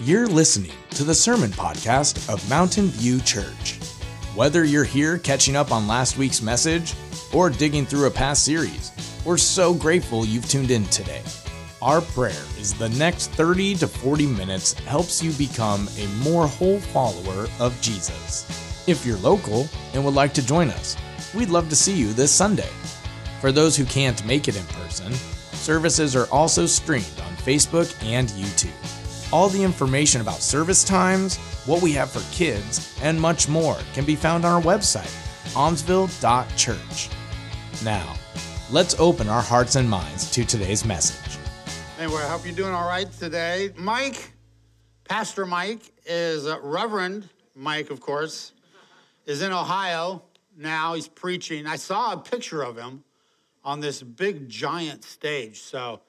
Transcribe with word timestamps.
You're 0.00 0.26
listening 0.26 0.72
to 0.90 1.04
the 1.04 1.14
sermon 1.14 1.50
podcast 1.52 2.30
of 2.30 2.46
Mountain 2.50 2.88
View 2.88 3.18
Church. 3.22 3.78
Whether 4.34 4.62
you're 4.62 4.84
here 4.84 5.16
catching 5.16 5.56
up 5.56 5.72
on 5.72 5.88
last 5.88 6.18
week's 6.18 6.42
message 6.42 6.92
or 7.32 7.48
digging 7.48 7.86
through 7.86 8.04
a 8.04 8.10
past 8.10 8.44
series, 8.44 8.92
we're 9.24 9.38
so 9.38 9.72
grateful 9.72 10.26
you've 10.26 10.50
tuned 10.50 10.70
in 10.70 10.84
today. 10.86 11.22
Our 11.80 12.02
prayer 12.02 12.44
is 12.58 12.74
the 12.74 12.90
next 12.90 13.30
30 13.30 13.76
to 13.76 13.88
40 13.88 14.26
minutes 14.26 14.74
helps 14.74 15.22
you 15.22 15.32
become 15.32 15.88
a 15.96 16.06
more 16.22 16.46
whole 16.46 16.78
follower 16.78 17.48
of 17.58 17.80
Jesus. 17.80 18.84
If 18.86 19.06
you're 19.06 19.16
local 19.16 19.66
and 19.94 20.04
would 20.04 20.12
like 20.12 20.34
to 20.34 20.46
join 20.46 20.68
us, 20.68 20.94
we'd 21.34 21.48
love 21.48 21.70
to 21.70 21.76
see 21.76 21.94
you 21.96 22.12
this 22.12 22.30
Sunday. 22.30 22.70
For 23.40 23.50
those 23.50 23.78
who 23.78 23.86
can't 23.86 24.26
make 24.26 24.46
it 24.46 24.58
in 24.58 24.66
person, 24.66 25.10
services 25.54 26.14
are 26.14 26.26
also 26.30 26.66
streamed 26.66 27.18
on 27.24 27.34
Facebook 27.36 27.96
and 28.04 28.28
YouTube. 28.28 28.95
All 29.32 29.48
the 29.48 29.62
information 29.62 30.20
about 30.20 30.40
service 30.40 30.84
times, 30.84 31.36
what 31.66 31.82
we 31.82 31.92
have 31.92 32.10
for 32.10 32.22
kids, 32.32 32.96
and 33.02 33.20
much 33.20 33.48
more 33.48 33.76
can 33.92 34.04
be 34.04 34.14
found 34.14 34.44
on 34.44 34.52
our 34.52 34.62
website, 34.62 35.12
almsville.church. 35.54 37.10
Now, 37.84 38.14
let's 38.70 38.94
open 39.00 39.28
our 39.28 39.42
hearts 39.42 39.74
and 39.74 39.90
minds 39.90 40.30
to 40.30 40.44
today's 40.44 40.84
message. 40.84 41.38
Anyway, 41.98 42.22
I 42.22 42.28
hope 42.28 42.46
you're 42.46 42.54
doing 42.54 42.72
all 42.72 42.86
right 42.86 43.10
today. 43.10 43.72
Mike, 43.76 44.32
Pastor 45.08 45.44
Mike, 45.44 45.80
is 46.04 46.46
uh, 46.46 46.60
Reverend 46.62 47.28
Mike, 47.56 47.90
of 47.90 48.00
course, 48.00 48.52
is 49.24 49.42
in 49.42 49.52
Ohio 49.52 50.22
now. 50.56 50.94
He's 50.94 51.08
preaching. 51.08 51.66
I 51.66 51.76
saw 51.76 52.12
a 52.12 52.16
picture 52.16 52.62
of 52.62 52.76
him 52.76 53.02
on 53.64 53.80
this 53.80 54.02
big 54.02 54.48
giant 54.48 55.02
stage, 55.02 55.60
so 55.60 56.00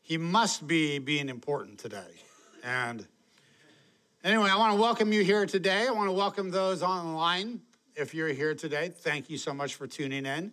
he 0.00 0.16
must 0.16 0.66
be 0.68 1.00
being 1.00 1.28
important 1.28 1.78
today. 1.78 2.21
And 2.62 3.04
anyway, 4.22 4.48
I 4.48 4.56
want 4.56 4.74
to 4.74 4.80
welcome 4.80 5.12
you 5.12 5.24
here 5.24 5.46
today. 5.46 5.86
I 5.88 5.90
want 5.90 6.08
to 6.08 6.12
welcome 6.12 6.50
those 6.50 6.80
online. 6.80 7.60
If 7.96 8.14
you're 8.14 8.28
here 8.28 8.54
today, 8.54 8.88
thank 8.88 9.28
you 9.28 9.36
so 9.36 9.52
much 9.52 9.74
for 9.74 9.88
tuning 9.88 10.24
in. 10.24 10.52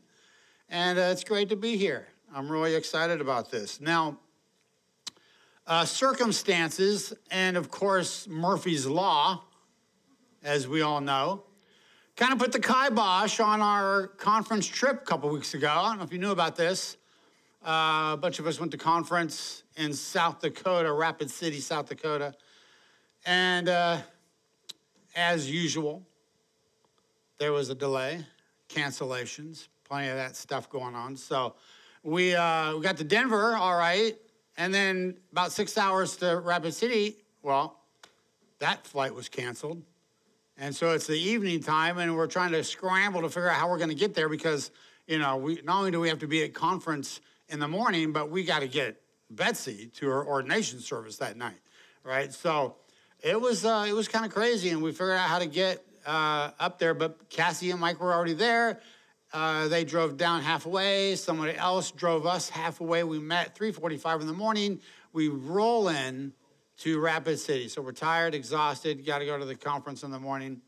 And 0.69 0.97
uh, 0.97 1.03
it's 1.03 1.23
great 1.23 1.49
to 1.49 1.55
be 1.55 1.77
here. 1.77 2.07
I'm 2.33 2.51
really 2.51 2.73
excited 2.73 3.21
about 3.21 3.51
this. 3.51 3.79
Now, 3.79 4.17
uh, 5.67 5.85
circumstances, 5.85 7.13
and 7.29 7.55
of 7.55 7.69
course, 7.69 8.27
Murphy's 8.27 8.87
Law, 8.87 9.43
as 10.43 10.67
we 10.67 10.81
all 10.81 11.01
know, 11.01 11.43
kind 12.15 12.33
of 12.33 12.39
put 12.39 12.51
the 12.51 12.59
kibosh 12.59 13.39
on 13.39 13.61
our 13.61 14.07
conference 14.07 14.65
trip 14.65 15.03
a 15.03 15.05
couple 15.05 15.29
weeks 15.29 15.53
ago. 15.53 15.69
I 15.69 15.89
don't 15.89 15.99
know 15.99 16.05
if 16.05 16.11
you 16.11 16.17
knew 16.17 16.31
about 16.31 16.55
this. 16.55 16.97
Uh, 17.65 18.11
a 18.13 18.17
bunch 18.17 18.39
of 18.39 18.47
us 18.47 18.57
went 18.57 18.71
to 18.71 18.77
conference 18.77 19.63
in 19.75 19.91
South 19.91 20.39
Dakota, 20.39 20.91
Rapid 20.93 21.29
City, 21.29 21.59
South 21.59 21.89
Dakota. 21.89 22.33
And 23.25 23.67
uh, 23.67 23.97
as 25.13 25.51
usual, 25.51 26.07
there 27.37 27.51
was 27.51 27.69
a 27.69 27.75
delay, 27.75 28.25
cancellations, 28.69 29.67
plenty 29.83 30.07
of 30.07 30.15
that 30.15 30.37
stuff 30.37 30.69
going 30.69 30.95
on. 30.95 31.17
So 31.17 31.55
we, 32.01 32.33
uh, 32.33 32.77
we 32.77 32.81
got 32.81 32.95
to 32.97 33.03
Denver, 33.03 33.55
all 33.57 33.77
right. 33.77 34.15
And 34.57 34.73
then 34.73 35.17
about 35.33 35.51
six 35.51 35.77
hours 35.77 36.15
to 36.17 36.39
Rapid 36.39 36.73
City, 36.73 37.17
well, 37.43 37.81
that 38.59 38.87
flight 38.87 39.13
was 39.13 39.27
canceled. 39.27 39.81
And 40.57 40.73
so 40.73 40.91
it's 40.91 41.07
the 41.07 41.19
evening 41.19 41.61
time, 41.61 41.97
and 41.97 42.15
we're 42.15 42.27
trying 42.27 42.51
to 42.53 42.63
scramble 42.63 43.21
to 43.21 43.29
figure 43.29 43.49
out 43.49 43.57
how 43.57 43.69
we're 43.69 43.77
going 43.77 43.89
to 43.89 43.95
get 43.95 44.13
there 44.13 44.29
because, 44.29 44.71
you 45.07 45.19
know, 45.19 45.35
we 45.35 45.61
not 45.63 45.79
only 45.79 45.91
do 45.91 45.99
we 45.99 46.07
have 46.07 46.19
to 46.19 46.27
be 46.27 46.43
at 46.43 46.53
conference 46.53 47.19
in 47.49 47.59
the 47.59 47.67
morning, 47.67 48.13
but 48.13 48.29
we 48.29 48.43
got 48.43 48.59
to 48.59 48.67
get 48.67 49.01
Betsy 49.29 49.87
to 49.95 50.07
her 50.07 50.25
ordination 50.25 50.79
service 50.79 51.17
that 51.17 51.37
night, 51.37 51.59
right? 52.03 52.33
So 52.33 52.75
it 53.21 53.39
was 53.39 53.65
uh, 53.65 53.85
it 53.87 53.93
was 53.93 54.07
kind 54.07 54.25
of 54.25 54.31
crazy, 54.31 54.69
and 54.69 54.81
we 54.81 54.91
figured 54.91 55.17
out 55.17 55.29
how 55.29 55.39
to 55.39 55.45
get 55.45 55.83
uh, 56.05 56.51
up 56.59 56.79
there. 56.79 56.93
But 56.93 57.29
Cassie 57.29 57.71
and 57.71 57.79
Mike 57.79 57.99
were 57.99 58.13
already 58.13 58.33
there. 58.33 58.79
Uh, 59.31 59.67
they 59.67 59.83
drove 59.83 60.17
down 60.17 60.41
halfway. 60.41 61.15
Somebody 61.15 61.55
else 61.55 61.91
drove 61.91 62.25
us 62.25 62.49
halfway. 62.49 63.03
We 63.03 63.19
met 63.19 63.55
3:45 63.55 64.21
in 64.21 64.27
the 64.27 64.33
morning. 64.33 64.79
We 65.13 65.27
roll 65.27 65.89
in 65.89 66.33
to 66.77 66.99
Rapid 66.99 67.39
City. 67.39 67.67
So 67.67 67.81
we're 67.81 67.91
tired, 67.91 68.33
exhausted. 68.33 69.05
Got 69.05 69.19
to 69.19 69.25
go 69.25 69.37
to 69.37 69.45
the 69.45 69.55
conference 69.55 70.03
in 70.03 70.11
the 70.11 70.19
morning. 70.19 70.61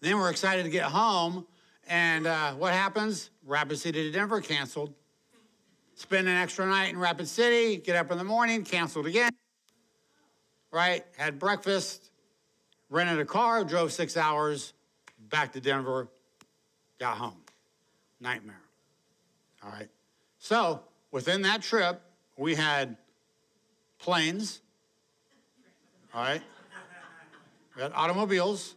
Then 0.00 0.16
we're 0.16 0.30
excited 0.30 0.64
to 0.64 0.70
get 0.70 0.84
home. 0.84 1.46
And 1.88 2.26
uh, 2.26 2.52
what 2.52 2.72
happens? 2.72 3.30
Rapid 3.46 3.78
City 3.78 4.04
to 4.04 4.10
Denver 4.10 4.40
canceled 4.40 4.92
spend 5.98 6.28
an 6.28 6.36
extra 6.36 6.64
night 6.64 6.90
in 6.90 6.98
Rapid 6.98 7.26
City, 7.26 7.76
get 7.76 7.96
up 7.96 8.12
in 8.12 8.18
the 8.18 8.24
morning, 8.24 8.62
canceled 8.62 9.06
again, 9.06 9.32
right? 10.70 11.04
Had 11.16 11.40
breakfast, 11.40 12.10
rented 12.88 13.18
a 13.18 13.24
car, 13.24 13.64
drove 13.64 13.92
six 13.92 14.16
hours 14.16 14.74
back 15.28 15.52
to 15.54 15.60
Denver, 15.60 16.06
got 17.00 17.16
home. 17.16 17.42
Nightmare. 18.20 18.60
All 19.64 19.70
right. 19.70 19.88
So 20.38 20.82
within 21.10 21.42
that 21.42 21.62
trip, 21.62 22.00
we 22.36 22.54
had 22.54 22.96
planes, 23.98 24.60
all 26.14 26.22
right? 26.22 26.42
We 27.74 27.82
had 27.82 27.90
automobiles, 27.92 28.76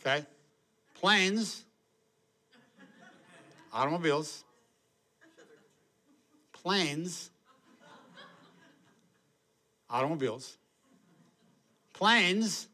okay? 0.00 0.24
Planes, 0.94 1.64
automobiles, 3.74 4.44
planes, 6.68 7.30
automobiles, 9.88 10.58
planes, 11.94 12.68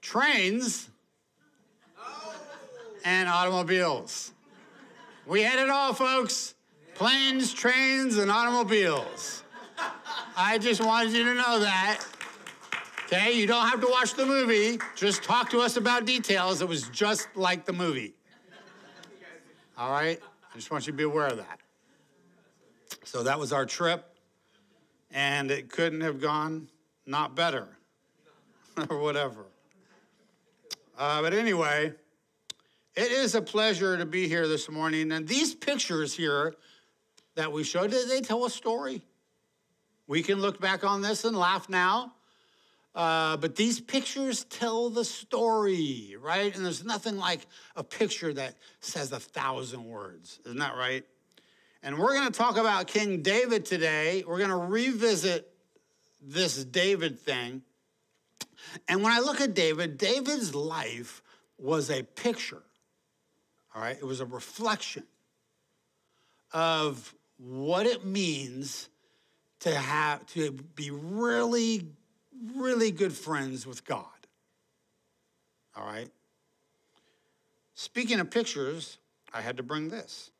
trains, 0.00 0.88
and 3.04 3.28
automobiles. 3.28 4.32
We 5.26 5.42
had 5.42 5.58
it 5.58 5.68
all, 5.68 5.92
folks. 5.92 6.54
Planes, 6.94 7.52
trains, 7.52 8.16
and 8.16 8.30
automobiles. 8.30 9.42
I 10.34 10.56
just 10.56 10.82
wanted 10.82 11.12
you 11.12 11.24
to 11.24 11.34
know 11.34 11.58
that. 11.58 12.02
Okay, 13.04 13.38
you 13.38 13.46
don't 13.46 13.68
have 13.68 13.82
to 13.82 13.86
watch 13.86 14.14
the 14.14 14.24
movie. 14.24 14.78
Just 14.96 15.22
talk 15.22 15.50
to 15.50 15.60
us 15.60 15.76
about 15.76 16.06
details. 16.06 16.62
It 16.62 16.68
was 16.68 16.88
just 16.88 17.28
like 17.34 17.66
the 17.66 17.74
movie. 17.74 18.14
All 19.76 19.90
right? 19.90 20.18
I 20.50 20.56
just 20.56 20.70
want 20.70 20.86
you 20.86 20.94
to 20.94 20.96
be 20.96 21.04
aware 21.04 21.26
of 21.26 21.36
that. 21.36 21.60
So 23.04 23.22
that 23.22 23.38
was 23.38 23.52
our 23.52 23.66
trip, 23.66 24.04
and 25.10 25.50
it 25.50 25.70
couldn't 25.70 26.00
have 26.02 26.20
gone 26.20 26.68
not 27.06 27.34
better 27.34 27.68
or 28.90 28.98
whatever. 28.98 29.46
Uh, 30.98 31.22
but 31.22 31.32
anyway, 31.32 31.92
it 32.94 33.12
is 33.12 33.34
a 33.34 33.42
pleasure 33.42 33.96
to 33.96 34.04
be 34.04 34.28
here 34.28 34.46
this 34.46 34.68
morning. 34.68 35.12
And 35.12 35.26
these 35.26 35.54
pictures 35.54 36.14
here 36.14 36.54
that 37.36 37.50
we 37.50 37.64
showed, 37.64 37.90
they 37.90 38.20
tell 38.20 38.44
a 38.44 38.50
story. 38.50 39.02
We 40.06 40.22
can 40.22 40.40
look 40.40 40.60
back 40.60 40.84
on 40.84 41.02
this 41.02 41.24
and 41.24 41.36
laugh 41.36 41.68
now. 41.68 42.12
Uh, 42.94 43.36
but 43.36 43.54
these 43.54 43.80
pictures 43.80 44.44
tell 44.44 44.90
the 44.90 45.04
story, 45.04 46.16
right? 46.20 46.54
And 46.54 46.64
there's 46.64 46.84
nothing 46.84 47.16
like 47.16 47.46
a 47.76 47.84
picture 47.84 48.32
that 48.34 48.56
says 48.80 49.12
a 49.12 49.20
thousand 49.20 49.84
words. 49.84 50.40
Isn't 50.44 50.58
that 50.58 50.76
right? 50.76 51.04
And 51.82 51.98
we're 51.98 52.14
going 52.14 52.26
to 52.26 52.38
talk 52.38 52.56
about 52.56 52.86
King 52.86 53.22
David 53.22 53.64
today. 53.64 54.22
We're 54.26 54.38
going 54.38 54.50
to 54.50 54.56
revisit 54.56 55.52
this 56.20 56.62
David 56.64 57.18
thing. 57.18 57.62
And 58.88 59.02
when 59.02 59.12
I 59.12 59.20
look 59.20 59.40
at 59.40 59.54
David, 59.54 59.96
David's 59.96 60.54
life 60.54 61.22
was 61.58 61.90
a 61.90 62.02
picture, 62.02 62.62
all 63.74 63.82
right? 63.82 63.96
It 63.96 64.04
was 64.04 64.20
a 64.20 64.26
reflection 64.26 65.04
of 66.52 67.14
what 67.38 67.86
it 67.86 68.04
means 68.04 68.88
to 69.60 69.74
have 69.74 70.26
to 70.26 70.52
be 70.74 70.90
really 70.90 71.86
really 72.56 72.90
good 72.90 73.12
friends 73.12 73.66
with 73.66 73.84
God. 73.84 74.04
All 75.76 75.84
right? 75.84 76.08
Speaking 77.74 78.20
of 78.20 78.30
pictures, 78.30 78.98
I 79.32 79.40
had 79.40 79.56
to 79.58 79.62
bring 79.62 79.88
this. 79.88 80.30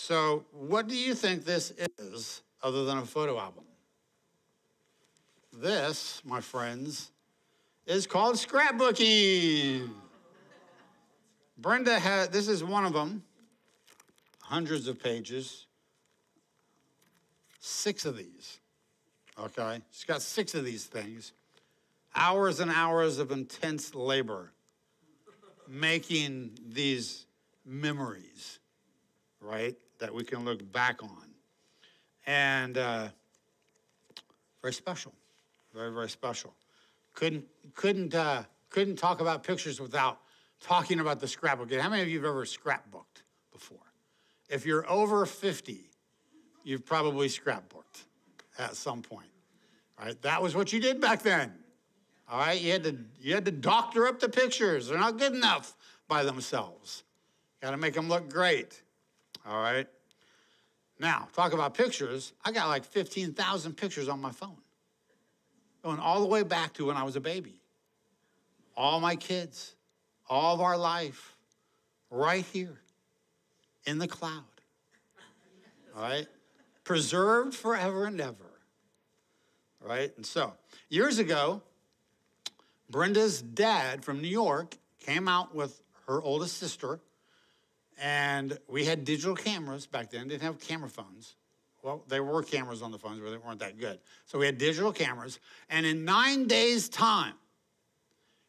So, 0.00 0.44
what 0.52 0.86
do 0.86 0.96
you 0.96 1.12
think 1.12 1.44
this 1.44 1.72
is 1.98 2.42
other 2.62 2.84
than 2.84 2.98
a 2.98 3.04
photo 3.04 3.36
album? 3.38 3.64
This, 5.52 6.22
my 6.24 6.40
friends, 6.40 7.10
is 7.84 8.06
called 8.06 8.36
scrapbooking. 8.36 9.90
Brenda 11.58 11.98
had, 11.98 12.32
this 12.32 12.46
is 12.46 12.62
one 12.62 12.86
of 12.86 12.92
them, 12.92 13.24
hundreds 14.40 14.86
of 14.86 15.02
pages, 15.02 15.66
six 17.58 18.06
of 18.06 18.16
these. 18.16 18.60
Okay? 19.38 19.82
She's 19.90 20.04
got 20.04 20.22
six 20.22 20.54
of 20.54 20.64
these 20.64 20.84
things. 20.84 21.32
Hours 22.14 22.60
and 22.60 22.70
hours 22.70 23.18
of 23.18 23.32
intense 23.32 23.94
labor 23.96 24.52
making 25.66 26.52
these 26.66 27.26
memories, 27.66 28.60
right? 29.40 29.76
That 29.98 30.14
we 30.14 30.24
can 30.24 30.44
look 30.44 30.70
back 30.72 31.02
on. 31.02 31.34
And 32.26 32.78
uh, 32.78 33.08
Very 34.62 34.72
special. 34.72 35.12
Very, 35.74 35.92
very 35.92 36.08
special. 36.08 36.54
Couldn't, 37.14 37.44
couldn't, 37.74 38.14
uh, 38.14 38.44
couldn't 38.70 38.96
talk 38.96 39.20
about 39.20 39.42
pictures 39.42 39.80
without 39.80 40.20
talking 40.60 41.00
about 41.00 41.20
the 41.20 41.28
scrapbook. 41.28 41.72
How 41.72 41.88
many 41.88 42.02
of 42.02 42.08
you 42.08 42.18
have 42.18 42.26
ever 42.28 42.44
scrapbooked 42.44 43.22
before? 43.52 43.78
If 44.48 44.66
you're 44.66 44.88
over 44.90 45.26
50, 45.26 45.90
you've 46.64 46.84
probably 46.84 47.28
scrapbooked 47.28 48.04
at 48.58 48.76
some 48.76 49.02
point. 49.02 49.28
Right? 50.00 50.20
That 50.22 50.42
was 50.42 50.54
what 50.54 50.72
you 50.72 50.80
did 50.80 51.00
back 51.00 51.22
then. 51.22 51.52
All 52.30 52.38
right, 52.40 52.60
you 52.60 52.72
had 52.72 52.84
to 52.84 52.96
you 53.20 53.34
had 53.34 53.46
to 53.46 53.50
doctor 53.50 54.06
up 54.06 54.20
the 54.20 54.28
pictures. 54.28 54.88
They're 54.88 54.98
not 54.98 55.16
good 55.18 55.32
enough 55.32 55.74
by 56.08 56.24
themselves. 56.24 57.04
Got 57.62 57.70
to 57.70 57.78
make 57.78 57.94
them 57.94 58.08
look 58.08 58.30
great. 58.30 58.82
All 59.48 59.60
right. 59.60 59.86
Now, 61.00 61.28
talk 61.34 61.52
about 61.52 61.74
pictures. 61.74 62.32
I 62.44 62.52
got 62.52 62.68
like 62.68 62.84
15,000 62.84 63.76
pictures 63.76 64.08
on 64.08 64.20
my 64.20 64.32
phone. 64.32 64.58
Going 65.82 65.98
all 65.98 66.20
the 66.20 66.26
way 66.26 66.42
back 66.42 66.74
to 66.74 66.86
when 66.86 66.96
I 66.96 67.04
was 67.04 67.16
a 67.16 67.20
baby. 67.20 67.60
All 68.76 69.00
my 69.00 69.16
kids, 69.16 69.74
all 70.28 70.54
of 70.54 70.60
our 70.60 70.76
life, 70.76 71.36
right 72.10 72.44
here 72.52 72.80
in 73.86 73.98
the 73.98 74.08
cloud. 74.08 74.44
All 75.96 76.02
right? 76.02 76.26
Preserved 76.84 77.54
forever 77.54 78.04
and 78.04 78.20
ever. 78.20 78.50
All 79.82 79.88
right? 79.88 80.12
And 80.16 80.26
so, 80.26 80.52
years 80.88 81.18
ago, 81.18 81.62
Brenda's 82.90 83.40
dad 83.40 84.04
from 84.04 84.20
New 84.20 84.28
York 84.28 84.76
came 85.00 85.28
out 85.28 85.54
with 85.54 85.80
her 86.06 86.20
oldest 86.20 86.58
sister, 86.58 87.00
and 88.00 88.58
we 88.68 88.84
had 88.84 89.04
digital 89.04 89.34
cameras 89.34 89.86
back 89.86 90.10
then, 90.10 90.28
didn't 90.28 90.42
have 90.42 90.60
camera 90.60 90.88
phones. 90.88 91.36
Well, 91.82 92.04
there 92.08 92.24
were 92.24 92.42
cameras 92.42 92.82
on 92.82 92.90
the 92.90 92.98
phones, 92.98 93.20
but 93.20 93.30
they 93.30 93.36
weren't 93.36 93.60
that 93.60 93.78
good. 93.78 93.98
So 94.26 94.38
we 94.38 94.46
had 94.46 94.58
digital 94.58 94.92
cameras, 94.92 95.38
and 95.68 95.86
in 95.86 96.04
nine 96.04 96.46
days' 96.46 96.88
time, 96.88 97.34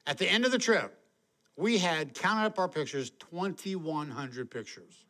at 0.07 0.17
the 0.17 0.27
end 0.27 0.45
of 0.45 0.51
the 0.51 0.57
trip, 0.57 0.95
we 1.55 1.77
had 1.77 2.13
counted 2.13 2.45
up 2.45 2.57
our 2.57 2.67
pictures 2.67 3.11
2,100 3.31 4.49
pictures. 4.49 5.05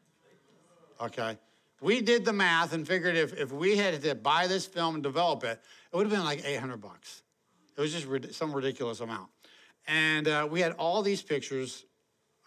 Okay? 1.00 1.38
We 1.82 2.02
did 2.02 2.26
the 2.26 2.34
math 2.34 2.74
and 2.74 2.86
figured 2.86 3.16
if, 3.16 3.38
if 3.38 3.52
we 3.52 3.78
had 3.78 4.02
to 4.02 4.16
buy 4.16 4.48
this 4.48 4.66
film 4.66 4.96
and 4.96 5.04
develop 5.04 5.44
it, 5.44 5.62
it 5.92 5.96
would 5.96 6.06
have 6.06 6.12
been 6.12 6.26
like 6.26 6.44
800 6.44 6.82
bucks. 6.82 7.24
It 7.78 7.82
was 7.82 7.94
just 7.94 8.34
some 8.34 8.52
ridiculous 8.52 9.00
amount. 9.00 9.30
And 9.88 10.28
uh, 10.28 10.48
we 10.50 10.60
had 10.60 10.74
all 10.74 11.02
these 11.02 11.22
pictures. 11.22 11.86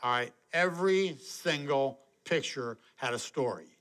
All 0.03 0.11
right, 0.11 0.33
every 0.53 1.17
single 1.21 2.01
picture 2.25 2.79
had 2.97 3.15
a 3.15 3.19
story. 3.19 3.79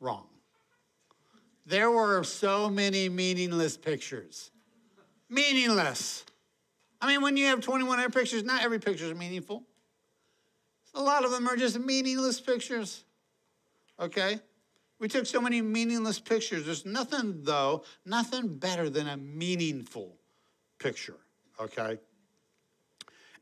Wrong. 0.00 0.26
There 1.66 1.90
were 1.90 2.24
so 2.24 2.70
many 2.70 3.08
meaningless 3.08 3.76
pictures. 3.76 4.50
Meaningless. 5.28 6.24
I 7.00 7.06
mean, 7.06 7.22
when 7.22 7.36
you 7.36 7.46
have 7.46 7.60
2,100 7.60 8.12
pictures, 8.12 8.44
not 8.44 8.62
every 8.62 8.78
picture 8.78 9.04
is 9.04 9.14
meaningful. 9.14 9.64
A 10.94 11.02
lot 11.02 11.24
of 11.24 11.30
them 11.30 11.48
are 11.48 11.56
just 11.56 11.78
meaningless 11.78 12.40
pictures. 12.40 13.04
Okay? 14.00 14.40
We 14.98 15.08
took 15.08 15.26
so 15.26 15.40
many 15.40 15.60
meaningless 15.62 16.20
pictures. 16.20 16.64
There's 16.64 16.86
nothing, 16.86 17.42
though, 17.42 17.84
nothing 18.06 18.56
better 18.58 18.88
than 18.88 19.08
a 19.08 19.16
meaningful 19.16 20.16
picture, 20.78 21.18
okay? 21.60 21.98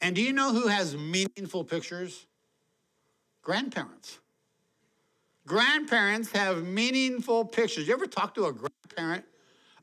And 0.01 0.17
do 0.17 0.23
you 0.23 0.33
know 0.33 0.53
who 0.53 0.69
has 0.69 0.97
meaningful 0.97 1.65
pictures? 1.65 2.27
Grandparents. 3.43 4.19
Grandparents 5.47 6.31
have 6.33 6.65
meaningful 6.65 7.45
pictures. 7.45 7.89
You 7.89 7.95
ever 7.95 8.07
talk 8.07 8.35
to 8.35 8.47
a 8.47 8.53
grandparent 8.53 9.25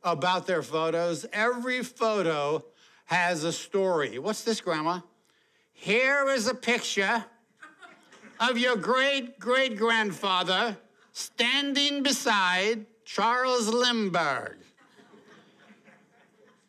about 0.03 0.47
their 0.47 0.63
photos? 0.63 1.25
Every 1.33 1.83
photo 1.83 2.63
has 3.05 3.43
a 3.43 3.51
story. 3.51 4.19
What's 4.19 4.43
this, 4.43 4.61
Grandma? 4.61 5.01
Here 5.73 6.27
is 6.29 6.47
a 6.47 6.55
picture 6.55 7.25
of 8.39 8.57
your 8.57 8.75
great 8.75 9.39
great 9.39 9.77
grandfather 9.77 10.77
standing 11.11 12.03
beside 12.03 12.85
Charles 13.05 13.67
Lindbergh 13.67 14.57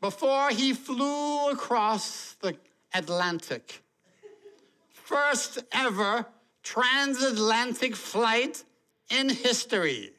before 0.01 0.51
he 0.51 0.73
flew 0.73 1.51
across 1.51 2.37
the 2.41 2.57
Atlantic. 2.95 3.83
First 4.93 5.59
ever 5.73 6.27
transatlantic 6.63 7.97
flight 7.97 8.63
in 9.11 9.31
history. 9.31 10.13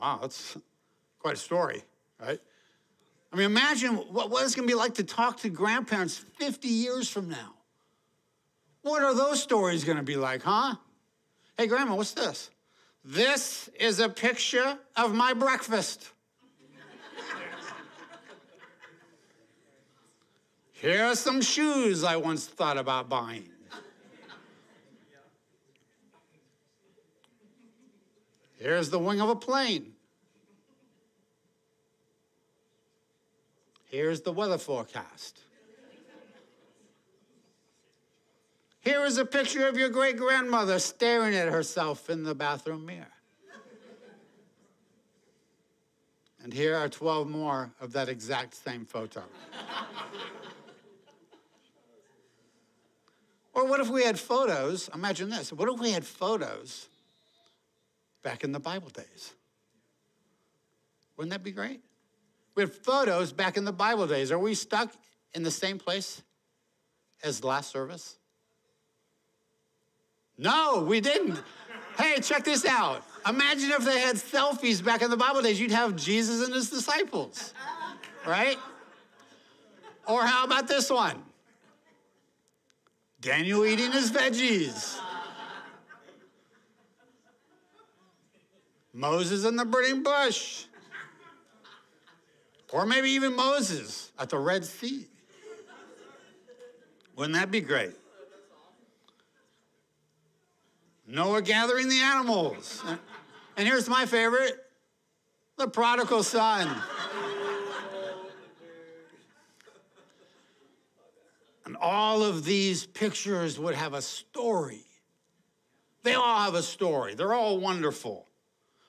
Wow, 0.00 0.18
that's 0.20 0.56
quite 1.18 1.34
a 1.34 1.38
story, 1.38 1.82
right? 2.20 2.40
I 3.32 3.36
mean, 3.36 3.46
imagine 3.46 3.94
what, 3.94 4.30
it's 4.42 4.54
going 4.54 4.68
to 4.68 4.72
be 4.72 4.78
like 4.78 4.94
to 4.94 5.04
talk 5.04 5.38
to 5.38 5.48
grandparents 5.48 6.16
50 6.16 6.68
years 6.68 7.08
from 7.08 7.28
now. 7.28 7.54
What 8.82 9.02
are 9.02 9.14
those 9.14 9.42
stories 9.42 9.84
going 9.84 9.98
to 9.98 10.04
be 10.04 10.16
like, 10.16 10.42
huh? 10.42 10.76
Hey, 11.58 11.66
Grandma, 11.66 11.94
what's 11.94 12.12
this? 12.12 12.50
This 13.04 13.68
is 13.78 14.00
a 14.00 14.08
picture 14.08 14.78
of 14.96 15.14
my 15.14 15.32
breakfast. 15.32 16.10
Here 20.80 21.04
are 21.04 21.16
some 21.16 21.40
shoes 21.40 22.04
I 22.04 22.16
once 22.16 22.46
thought 22.46 22.76
about 22.76 23.08
buying. 23.08 23.48
Here's 28.58 28.90
the 28.90 28.98
wing 28.98 29.20
of 29.20 29.28
a 29.28 29.36
plane. 29.36 29.92
Here's 33.84 34.20
the 34.20 34.32
weather 34.32 34.58
forecast. 34.58 35.40
Here 38.80 39.04
is 39.04 39.16
a 39.18 39.24
picture 39.24 39.66
of 39.66 39.76
your 39.76 39.88
great 39.88 40.16
grandmother 40.16 40.78
staring 40.78 41.34
at 41.34 41.48
herself 41.48 42.10
in 42.10 42.22
the 42.22 42.34
bathroom 42.34 42.84
mirror. 42.84 43.06
And 46.42 46.52
here 46.52 46.76
are 46.76 46.88
12 46.88 47.28
more 47.28 47.72
of 47.80 47.92
that 47.94 48.08
exact 48.08 48.54
same 48.54 48.84
photo. 48.84 49.22
Or 53.56 53.64
what 53.64 53.80
if 53.80 53.88
we 53.88 54.04
had 54.04 54.20
photos? 54.20 54.90
Imagine 54.94 55.30
this. 55.30 55.50
What 55.50 55.66
if 55.72 55.80
we 55.80 55.90
had 55.90 56.04
photos 56.04 56.88
back 58.22 58.44
in 58.44 58.52
the 58.52 58.60
Bible 58.60 58.90
days? 58.90 59.32
Wouldn't 61.16 61.30
that 61.30 61.42
be 61.42 61.52
great? 61.52 61.80
We 62.54 62.64
had 62.64 62.72
photos 62.72 63.32
back 63.32 63.56
in 63.56 63.64
the 63.64 63.72
Bible 63.72 64.06
days. 64.06 64.30
Are 64.30 64.38
we 64.38 64.54
stuck 64.54 64.92
in 65.32 65.42
the 65.42 65.50
same 65.50 65.78
place 65.78 66.22
as 67.22 67.42
last 67.42 67.70
service? 67.70 68.18
No, 70.36 70.84
we 70.86 71.00
didn't. 71.00 71.40
hey, 71.98 72.20
check 72.20 72.44
this 72.44 72.66
out. 72.66 73.04
Imagine 73.26 73.70
if 73.70 73.86
they 73.86 74.00
had 74.00 74.16
selfies 74.16 74.84
back 74.84 75.00
in 75.00 75.08
the 75.08 75.16
Bible 75.16 75.40
days. 75.40 75.58
You'd 75.58 75.70
have 75.70 75.96
Jesus 75.96 76.44
and 76.44 76.54
his 76.54 76.68
disciples, 76.68 77.54
right? 78.26 78.58
Or 80.06 80.26
how 80.26 80.44
about 80.44 80.68
this 80.68 80.90
one? 80.90 81.22
Daniel 83.20 83.64
eating 83.64 83.92
his 83.92 84.10
veggies. 84.10 84.98
Moses 88.92 89.44
in 89.44 89.56
the 89.56 89.64
burning 89.64 90.02
bush. 90.02 90.64
Or 92.72 92.86
maybe 92.86 93.10
even 93.10 93.36
Moses 93.36 94.10
at 94.18 94.30
the 94.30 94.38
Red 94.38 94.64
Sea. 94.64 95.06
Wouldn't 97.14 97.34
that 97.34 97.50
be 97.50 97.60
great? 97.60 97.94
Noah 101.06 101.42
gathering 101.42 101.88
the 101.88 102.00
animals. 102.00 102.82
And 103.56 103.66
here's 103.66 103.88
my 103.88 104.06
favorite 104.06 104.62
the 105.56 105.68
prodigal 105.68 106.22
son. 106.22 106.68
All 111.86 112.24
of 112.24 112.44
these 112.44 112.84
pictures 112.84 113.60
would 113.60 113.76
have 113.76 113.94
a 113.94 114.02
story. 114.02 114.82
They 116.02 116.14
all 116.14 116.40
have 116.42 116.56
a 116.56 116.62
story, 116.62 117.14
they're 117.14 117.32
all 117.32 117.58
wonderful. 117.58 118.26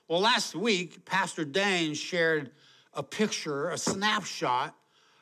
Well, 0.08 0.20
last 0.20 0.56
week, 0.56 1.04
Pastor 1.04 1.44
Dane 1.44 1.94
shared 1.94 2.50
a 2.94 3.04
picture, 3.04 3.70
a 3.70 3.78
snapshot 3.78 4.74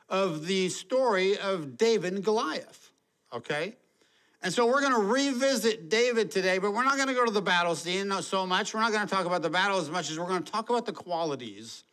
of 0.09 0.47
the 0.47 0.71
story 0.71 1.37
of 1.37 1.77
David 1.77 2.15
and 2.15 2.25
Goliath, 2.25 2.93
okay? 3.31 3.77
And 4.43 4.55
so 4.55 4.67
we're 4.67 4.81
going 4.81 4.95
to 4.95 5.13
revisit 5.13 5.91
David 5.91 6.31
today, 6.31 6.57
but 6.57 6.73
we're 6.73 6.85
not 6.85 6.97
going 6.97 7.09
to 7.09 7.15
go 7.15 7.27
to 7.27 7.33
the 7.33 7.43
battle 7.43 7.75
scene 7.75 8.11
so 8.23 8.47
much. 8.47 8.73
We're 8.73 8.81
not 8.81 8.93
going 8.93 9.07
to 9.07 9.15
talk 9.15 9.27
about 9.27 9.43
the 9.43 9.51
battle 9.51 9.79
as 9.79 9.91
much 9.91 10.11
as 10.11 10.19
we're 10.19 10.29
going 10.29 10.43
to 10.43 10.51
talk 10.51 10.71
about 10.71 10.87
the 10.87 10.93
qualities 10.93 11.85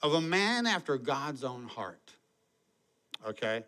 of 0.00 0.14
a 0.14 0.20
man 0.20 0.66
after 0.66 0.96
God's 0.96 1.42
own 1.42 1.64
heart. 1.64 2.12
Okay? 3.26 3.64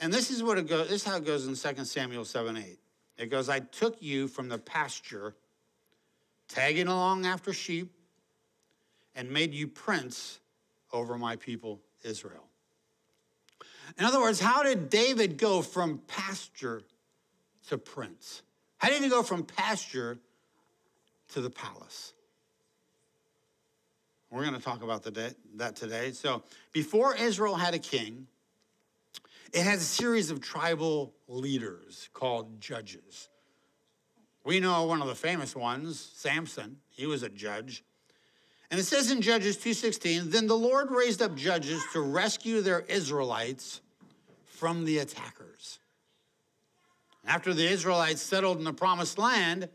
And 0.00 0.12
this 0.12 0.30
is 0.30 0.42
what 0.42 0.58
it 0.58 0.68
goes, 0.68 0.88
this 0.88 1.02
is 1.02 1.04
how 1.04 1.16
it 1.16 1.24
goes 1.24 1.46
in 1.46 1.74
2 1.74 1.84
Samuel 1.84 2.24
7 2.24 2.56
8. 2.56 2.78
It 3.18 3.26
goes, 3.30 3.48
I 3.48 3.60
took 3.60 4.00
you 4.00 4.28
from 4.28 4.48
the 4.48 4.58
pasture, 4.58 5.34
tagging 6.48 6.86
along 6.86 7.26
after 7.26 7.52
sheep, 7.52 7.92
and 9.16 9.30
made 9.30 9.52
you 9.52 9.66
prince 9.66 10.38
over 10.92 11.18
my 11.18 11.36
people 11.36 11.80
Israel. 12.04 12.44
In 13.98 14.04
other 14.04 14.20
words, 14.20 14.40
how 14.40 14.62
did 14.62 14.90
David 14.90 15.36
go 15.38 15.62
from 15.62 15.98
pasture 16.06 16.82
to 17.68 17.78
prince? 17.78 18.42
How 18.76 18.88
did 18.88 19.02
he 19.02 19.08
go 19.08 19.22
from 19.22 19.42
pasture 19.42 20.18
to 21.30 21.40
the 21.40 21.50
palace? 21.50 22.12
We're 24.30 24.42
going 24.42 24.54
to 24.54 24.62
talk 24.62 24.82
about 24.82 25.04
that 25.04 25.74
today. 25.74 26.12
So, 26.12 26.42
before 26.72 27.16
Israel 27.16 27.56
had 27.56 27.74
a 27.74 27.78
king, 27.78 28.26
it 29.52 29.62
had 29.62 29.78
a 29.78 29.82
series 29.82 30.30
of 30.30 30.40
tribal 30.40 31.14
leaders 31.26 32.08
called 32.12 32.60
judges. 32.60 33.28
We 34.44 34.60
know 34.60 34.84
one 34.84 35.02
of 35.02 35.08
the 35.08 35.14
famous 35.14 35.54
ones, 35.54 36.00
Samson. 36.14 36.78
He 36.88 37.06
was 37.06 37.22
a 37.22 37.28
judge. 37.28 37.84
And 38.70 38.78
it 38.78 38.84
says 38.84 39.10
in 39.10 39.22
Judges 39.22 39.56
2:16, 39.56 40.30
then 40.30 40.46
the 40.46 40.56
Lord 40.56 40.90
raised 40.90 41.22
up 41.22 41.34
judges 41.34 41.82
to 41.92 42.00
rescue 42.00 42.60
their 42.60 42.80
Israelites 42.80 43.80
from 44.46 44.84
the 44.84 44.98
attackers. 44.98 45.78
After 47.24 47.52
the 47.54 47.66
Israelites 47.66 48.22
settled 48.22 48.58
in 48.58 48.64
the 48.64 48.72
promised 48.72 49.18
land, 49.18 49.68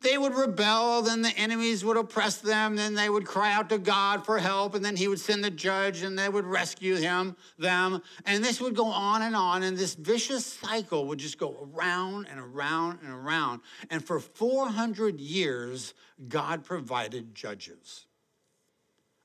they 0.00 0.16
would 0.16 0.34
rebel, 0.34 1.02
then 1.02 1.22
the 1.22 1.36
enemies 1.36 1.84
would 1.84 1.96
oppress 1.96 2.36
them, 2.38 2.76
then 2.76 2.94
they 2.94 3.08
would 3.08 3.24
cry 3.24 3.52
out 3.52 3.68
to 3.70 3.78
God 3.78 4.24
for 4.24 4.38
help, 4.38 4.74
and 4.74 4.84
then 4.84 4.94
he 4.94 5.08
would 5.08 5.18
send 5.18 5.42
the 5.42 5.50
judge 5.50 6.02
and 6.02 6.16
they 6.16 6.28
would 6.28 6.44
rescue 6.44 6.94
him, 6.94 7.36
them. 7.58 8.00
And 8.24 8.44
this 8.44 8.60
would 8.60 8.76
go 8.76 8.86
on 8.86 9.22
and 9.22 9.34
on, 9.34 9.64
and 9.64 9.76
this 9.76 9.94
vicious 9.94 10.46
cycle 10.46 11.06
would 11.06 11.18
just 11.18 11.38
go 11.38 11.68
around 11.74 12.28
and 12.30 12.38
around 12.38 13.00
and 13.02 13.10
around. 13.10 13.60
And 13.90 14.04
for 14.04 14.20
400 14.20 15.20
years, 15.20 15.94
God 16.28 16.64
provided 16.64 17.34
judges. 17.34 18.06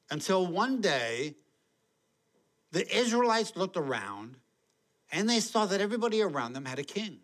Until 0.09 0.47
one 0.47 0.81
day, 0.81 1.35
the 2.71 2.97
Israelites 2.97 3.55
looked 3.55 3.77
around 3.77 4.37
and 5.11 5.29
they 5.29 5.39
saw 5.39 5.67
that 5.67 5.79
everybody 5.79 6.23
around 6.23 6.53
them 6.53 6.65
had 6.65 6.79
a 6.79 6.83
king. 6.83 7.19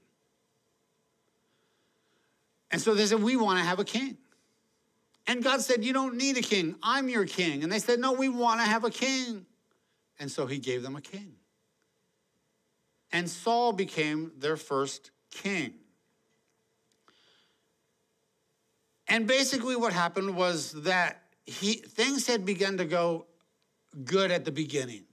And 2.72 2.82
so 2.82 2.94
they 2.94 3.06
said, 3.06 3.22
We 3.22 3.36
want 3.36 3.60
to 3.60 3.66
have 3.66 3.80
a 3.80 3.84
king. 3.84 4.18
And 5.28 5.44
God 5.44 5.62
said, 5.62 5.84
You 5.84 5.94
don't 5.94 6.16
need 6.16 6.38
a 6.38 6.42
king. 6.42 6.76
I'm 6.82 7.10
your 7.10 7.26
king. 7.26 7.64
And 7.64 7.72
they 7.72 7.80
said, 7.80 8.00
No, 8.00 8.14
we 8.14 8.30
want 8.30 8.60
to 8.62 8.66
have 8.66 8.84
a 8.84 8.90
king. 8.90 9.46
And 10.20 10.32
so 10.32 10.46
he 10.46 10.60
gave 10.60 10.84
them 10.84 10.96
a 10.96 11.02
king. 11.02 11.36
And 13.12 13.30
Saul 13.30 13.74
became 13.74 14.32
their 14.38 14.58
first 14.58 15.12
king. 15.32 15.74
And 19.08 19.26
basically, 19.26 19.76
what 19.76 19.92
happened 19.92 20.36
was 20.36 20.72
that 20.84 21.24
he, 21.46 21.74
things 21.74 22.28
had 22.28 22.46
begun 22.46 22.78
to 22.78 22.86
go 22.86 23.26
good 24.04 24.30
at 24.30 24.46
the 24.46 24.52
beginning. 24.52 25.06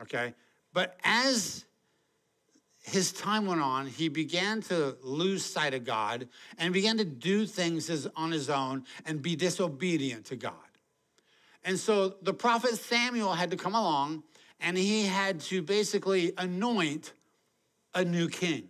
Okay? 0.00 0.34
But 0.72 0.96
as 1.02 1.64
his 2.84 3.12
time 3.12 3.46
went 3.46 3.62
on, 3.62 3.86
he 3.86 4.08
began 4.08 4.60
to 4.62 4.96
lose 5.02 5.42
sight 5.42 5.72
of 5.72 5.84
God 5.84 6.28
and 6.58 6.72
began 6.72 6.98
to 6.98 7.04
do 7.04 7.46
things 7.46 7.88
as, 7.88 8.06
on 8.14 8.30
his 8.30 8.50
own 8.50 8.84
and 9.06 9.22
be 9.22 9.36
disobedient 9.36 10.26
to 10.26 10.36
God. 10.36 10.52
And 11.64 11.78
so 11.78 12.16
the 12.20 12.34
prophet 12.34 12.76
Samuel 12.76 13.32
had 13.32 13.50
to 13.52 13.56
come 13.56 13.74
along 13.74 14.22
and 14.60 14.76
he 14.76 15.06
had 15.06 15.40
to 15.40 15.62
basically 15.62 16.34
anoint 16.36 17.14
a 17.94 18.04
new 18.04 18.28
king 18.28 18.68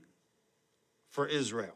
for 1.09 1.27
Israel. 1.27 1.75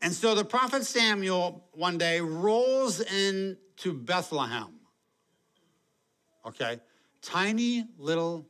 And 0.00 0.12
so 0.12 0.36
the 0.36 0.44
prophet 0.44 0.84
Samuel 0.84 1.64
one 1.72 1.98
day 1.98 2.20
rolls 2.20 3.00
into 3.00 3.92
Bethlehem. 3.92 4.78
Okay? 6.46 6.80
Tiny 7.22 7.86
little 7.98 8.46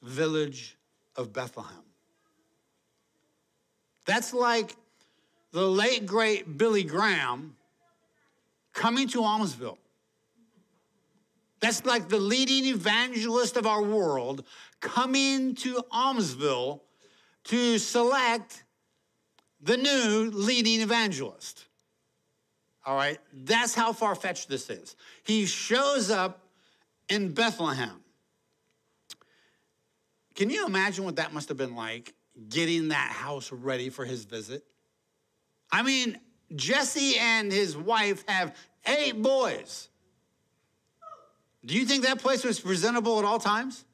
village 0.00 0.76
of 1.16 1.32
Bethlehem. 1.32 1.82
That's 4.04 4.32
like 4.32 4.74
the 5.52 5.66
late 5.66 6.06
great 6.06 6.56
Billy 6.58 6.82
Graham 6.82 7.56
coming 8.72 9.08
to 9.08 9.18
Almsville. 9.20 9.78
That's 11.60 11.84
like 11.84 12.08
the 12.08 12.18
leading 12.18 12.66
evangelist 12.66 13.56
of 13.56 13.66
our 13.66 13.82
world 13.82 14.44
coming 14.80 15.54
to 15.56 15.82
Almsville 15.92 16.80
to 17.44 17.78
select 17.78 18.64
the 19.60 19.76
new 19.76 20.30
leading 20.32 20.80
evangelist. 20.80 21.66
All 22.84 22.96
right, 22.96 23.18
that's 23.32 23.74
how 23.74 23.92
far 23.92 24.16
fetched 24.16 24.48
this 24.48 24.68
is. 24.68 24.96
He 25.22 25.46
shows 25.46 26.10
up 26.10 26.40
in 27.08 27.32
Bethlehem. 27.32 28.01
Can 30.34 30.50
you 30.50 30.66
imagine 30.66 31.04
what 31.04 31.16
that 31.16 31.32
must 31.32 31.48
have 31.48 31.58
been 31.58 31.76
like 31.76 32.14
getting 32.48 32.88
that 32.88 33.10
house 33.10 33.52
ready 33.52 33.90
for 33.90 34.04
his 34.04 34.24
visit? 34.24 34.64
I 35.70 35.82
mean, 35.82 36.18
Jesse 36.54 37.16
and 37.18 37.52
his 37.52 37.76
wife 37.76 38.24
have 38.28 38.54
eight 38.86 39.20
boys. 39.20 39.88
Do 41.64 41.74
you 41.74 41.84
think 41.84 42.04
that 42.04 42.18
place 42.18 42.44
was 42.44 42.58
presentable 42.58 43.18
at 43.18 43.24
all 43.24 43.38
times? 43.38 43.84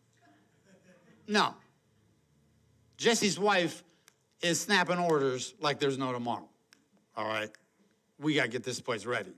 No. 1.26 1.54
Jesse's 2.96 3.38
wife 3.38 3.84
is 4.40 4.60
snapping 4.60 4.98
orders 4.98 5.54
like 5.60 5.78
there's 5.78 5.98
no 5.98 6.12
tomorrow. 6.12 6.48
All 7.16 7.26
right? 7.26 7.50
We 8.18 8.34
got 8.34 8.44
to 8.44 8.48
get 8.48 8.64
this 8.64 8.80
place 8.80 9.04
ready. 9.04 9.32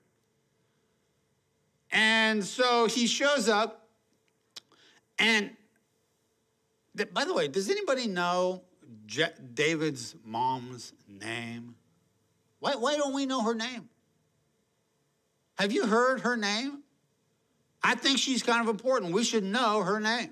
And 1.90 2.44
so 2.44 2.86
he 2.86 3.06
shows 3.06 3.48
up, 3.48 3.88
and 5.18 5.50
by 7.12 7.24
the 7.24 7.34
way, 7.34 7.48
does 7.48 7.70
anybody 7.70 8.06
know 8.06 8.62
Je- 9.06 9.24
David's 9.54 10.14
mom's 10.24 10.92
name? 11.08 11.74
Why, 12.58 12.74
why 12.74 12.96
don't 12.96 13.14
we 13.14 13.26
know 13.26 13.42
her 13.42 13.54
name? 13.54 13.88
Have 15.58 15.72
you 15.72 15.86
heard 15.86 16.20
her 16.20 16.36
name? 16.36 16.82
I 17.82 17.94
think 17.94 18.18
she's 18.18 18.42
kind 18.42 18.60
of 18.60 18.68
important. 18.68 19.12
We 19.12 19.24
should 19.24 19.44
know 19.44 19.82
her 19.82 20.00
name. 20.00 20.30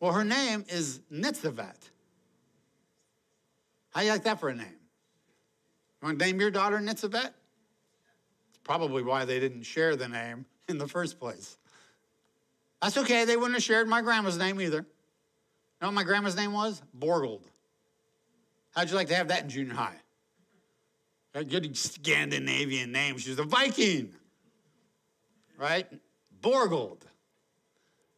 Well, 0.00 0.12
her 0.12 0.24
name 0.24 0.64
is 0.68 1.00
Nitzavet. 1.12 1.90
How 3.90 4.00
do 4.00 4.06
you 4.06 4.12
like 4.12 4.24
that 4.24 4.38
for 4.38 4.48
a 4.48 4.54
name? 4.54 4.66
You 6.00 6.06
want 6.06 6.18
to 6.18 6.24
name 6.24 6.40
your 6.40 6.50
daughter 6.50 6.78
Nitzavet? 6.78 7.30
It's 8.48 8.58
probably 8.62 9.02
why 9.02 9.24
they 9.24 9.40
didn't 9.40 9.62
share 9.62 9.96
the 9.96 10.08
name 10.08 10.46
in 10.68 10.78
the 10.78 10.86
first 10.86 11.18
place. 11.18 11.58
That's 12.80 12.96
okay. 12.98 13.24
They 13.24 13.36
wouldn't 13.36 13.54
have 13.54 13.62
shared 13.62 13.88
my 13.88 14.02
grandma's 14.02 14.38
name 14.38 14.60
either. 14.60 14.78
You 14.78 14.84
know 15.82 15.88
what 15.88 15.94
my 15.94 16.04
grandma's 16.04 16.36
name 16.36 16.52
was? 16.52 16.82
Borgold. 16.98 17.42
How'd 18.74 18.90
you 18.90 18.96
like 18.96 19.08
to 19.08 19.14
have 19.14 19.28
that 19.28 19.44
in 19.44 19.48
junior 19.48 19.74
high? 19.74 19.96
A 21.34 21.44
good 21.44 21.76
Scandinavian 21.76 22.90
name. 22.92 23.18
She 23.18 23.30
was 23.30 23.38
a 23.38 23.44
Viking, 23.44 24.12
right? 25.56 25.86
Borgold. 26.40 27.02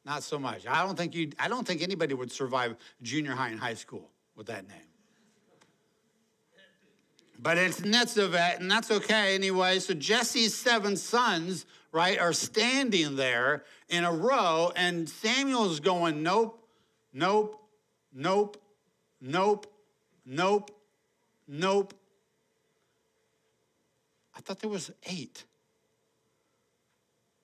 Not 0.05 0.23
so 0.23 0.39
much. 0.39 0.67
I 0.67 0.83
don't 0.85 0.97
think 0.97 1.15
you. 1.15 1.31
I 1.39 1.49
don't 1.49 1.67
think 1.67 1.83
anybody 1.83 2.15
would 2.15 2.33
survive 2.33 2.77
junior 3.03 3.33
high 3.33 3.51
and 3.51 3.61
high 3.61 3.75
school 3.75 4.11
with 4.37 4.47
that 4.47 4.67
name. 4.67 4.79
But 7.39 7.59
it's 7.59 7.81
Netzavet, 7.81 8.61
and 8.61 8.71
that's 8.71 8.91
okay 8.91 9.35
anyway. 9.35 9.79
So 9.79 9.95
Jesse's 9.95 10.55
seven 10.55 10.97
sons 10.97 11.67
right, 11.93 12.19
are 12.19 12.33
standing 12.33 13.17
there 13.17 13.65
in 13.89 14.05
a 14.05 14.13
row, 14.13 14.73
and 14.77 15.09
Samuel's 15.09 15.81
going, 15.81 16.23
nope, 16.23 16.65
nope, 17.13 17.63
nope, 18.13 18.57
nope, 19.21 19.67
nope, 20.25 20.71
nope. 21.49 21.95
I 24.37 24.41
thought 24.41 24.61
there 24.61 24.71
was 24.71 24.91
eight. 25.05 25.45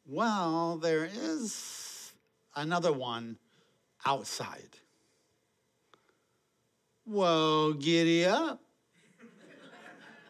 Well, 0.08 0.76
there 0.76 1.04
is 1.12 2.12
another 2.54 2.92
one 2.92 3.38
outside. 4.04 4.78
Whoa, 7.04 7.72
giddy 7.72 8.24
up. 8.24 8.60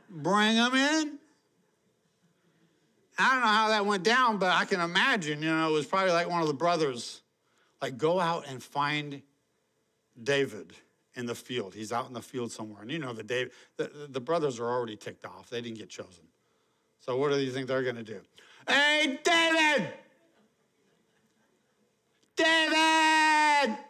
Bring 0.09 0.57
them 0.57 0.75
in. 0.75 1.19
I 3.19 3.33
don't 3.33 3.41
know 3.41 3.47
how 3.47 3.69
that 3.69 3.87
went 3.87 4.03
down, 4.03 4.39
but 4.39 4.53
I 4.53 4.65
can 4.65 4.81
imagine, 4.81 5.43
you 5.43 5.49
know, 5.49 5.69
it 5.69 5.73
was 5.73 5.87
probably 5.87 6.13
like 6.13 6.29
one 6.29 6.43
of 6.43 6.49
the 6.49 6.55
brothers, 6.55 7.23
like, 7.81 7.97
go 7.97 8.21
out 8.21 8.47
and 8.49 8.63
find 8.63 9.23
David 10.23 10.75
in 11.15 11.27
the 11.27 11.35
field. 11.35 11.75
He's 11.75 11.93
out 11.93 12.09
in 12.09 12.13
the 12.13 12.23
field 12.23 12.53
somewhere. 12.53 12.83
And 12.83 12.91
you 12.91 12.99
know, 12.99 13.13
the, 13.13 13.23
Dave, 13.23 13.53
the, 13.77 13.91
the 14.09 14.21
brothers 14.21 14.61
are 14.61 14.69
already 14.69 14.97
ticked 14.97 15.25
off. 15.25 15.49
They 15.51 15.61
didn't 15.61 15.79
get 15.79 15.89
chosen. 15.89 16.25
So 17.01 17.17
what 17.17 17.31
do 17.31 17.39
you 17.39 17.51
think 17.51 17.69
they're 17.69 17.83
going 17.83 17.97
to 17.97 18.03
do? 18.03 18.21
Hey, 18.69 19.19
David! 19.25 19.89
David! 22.37 23.79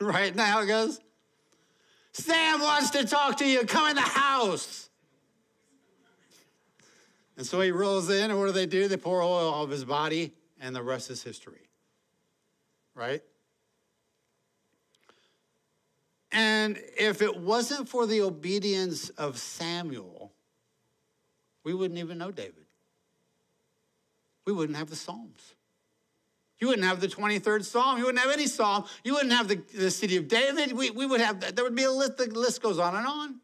Right 0.00 0.34
now 0.34 0.60
it 0.60 0.66
goes. 0.66 1.00
Sam 2.12 2.60
wants 2.60 2.90
to 2.90 3.06
talk 3.06 3.38
to 3.38 3.48
you. 3.48 3.64
Come 3.64 3.90
in 3.90 3.94
the 3.94 4.02
house. 4.02 4.83
And 7.36 7.46
so 7.46 7.60
he 7.60 7.70
rolls 7.70 8.10
in, 8.10 8.30
and 8.30 8.38
what 8.38 8.46
do 8.46 8.52
they 8.52 8.66
do? 8.66 8.86
They 8.86 8.96
pour 8.96 9.20
oil 9.20 9.52
off 9.52 9.70
his 9.70 9.84
body, 9.84 10.32
and 10.60 10.74
the 10.74 10.82
rest 10.82 11.10
is 11.10 11.22
history. 11.22 11.68
Right? 12.94 13.22
And 16.30 16.78
if 16.98 17.22
it 17.22 17.36
wasn't 17.36 17.88
for 17.88 18.06
the 18.06 18.20
obedience 18.22 19.08
of 19.10 19.38
Samuel, 19.38 20.32
we 21.64 21.74
wouldn't 21.74 21.98
even 21.98 22.18
know 22.18 22.30
David. 22.30 22.66
We 24.44 24.52
wouldn't 24.52 24.76
have 24.76 24.90
the 24.90 24.96
Psalms. 24.96 25.54
You 26.58 26.68
wouldn't 26.68 26.86
have 26.86 27.00
the 27.00 27.08
23rd 27.08 27.64
Psalm. 27.64 27.98
You 27.98 28.06
wouldn't 28.06 28.22
have 28.22 28.32
any 28.32 28.46
Psalm. 28.46 28.84
You 29.02 29.14
wouldn't 29.14 29.32
have 29.32 29.48
the, 29.48 29.56
the 29.74 29.90
city 29.90 30.16
of 30.16 30.28
David. 30.28 30.72
We, 30.72 30.90
we 30.90 31.06
would 31.06 31.20
have, 31.20 31.40
that. 31.40 31.56
there 31.56 31.64
would 31.64 31.74
be 31.74 31.84
a 31.84 31.90
list, 31.90 32.16
the 32.16 32.26
list 32.26 32.62
goes 32.62 32.78
on 32.78 32.94
and 32.94 33.06
on. 33.06 33.40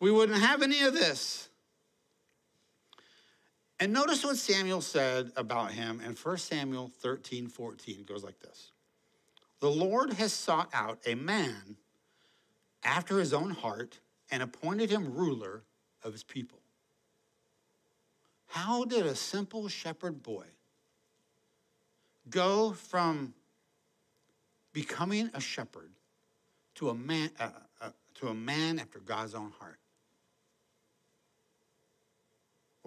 We 0.00 0.10
wouldn't 0.10 0.40
have 0.40 0.62
any 0.62 0.82
of 0.82 0.92
this. 0.92 1.47
And 3.80 3.92
notice 3.92 4.24
what 4.24 4.36
Samuel 4.36 4.80
said 4.80 5.30
about 5.36 5.70
him 5.72 6.00
in 6.00 6.14
1 6.14 6.38
Samuel 6.38 6.90
13, 6.98 7.46
14. 7.46 7.96
It 8.00 8.06
goes 8.06 8.24
like 8.24 8.40
this 8.40 8.72
The 9.60 9.70
Lord 9.70 10.14
has 10.14 10.32
sought 10.32 10.68
out 10.72 10.98
a 11.06 11.14
man 11.14 11.76
after 12.82 13.18
his 13.18 13.32
own 13.32 13.50
heart 13.50 14.00
and 14.30 14.42
appointed 14.42 14.90
him 14.90 15.14
ruler 15.14 15.62
of 16.02 16.12
his 16.12 16.24
people. 16.24 16.58
How 18.48 18.84
did 18.84 19.06
a 19.06 19.14
simple 19.14 19.68
shepherd 19.68 20.22
boy 20.22 20.46
go 22.28 22.72
from 22.72 23.34
becoming 24.72 25.30
a 25.34 25.40
shepherd 25.40 25.92
to 26.76 26.90
a 26.90 26.94
man, 26.94 27.30
uh, 27.38 27.50
uh, 27.80 27.90
to 28.14 28.28
a 28.28 28.34
man 28.34 28.78
after 28.78 28.98
God's 28.98 29.34
own 29.34 29.52
heart? 29.58 29.78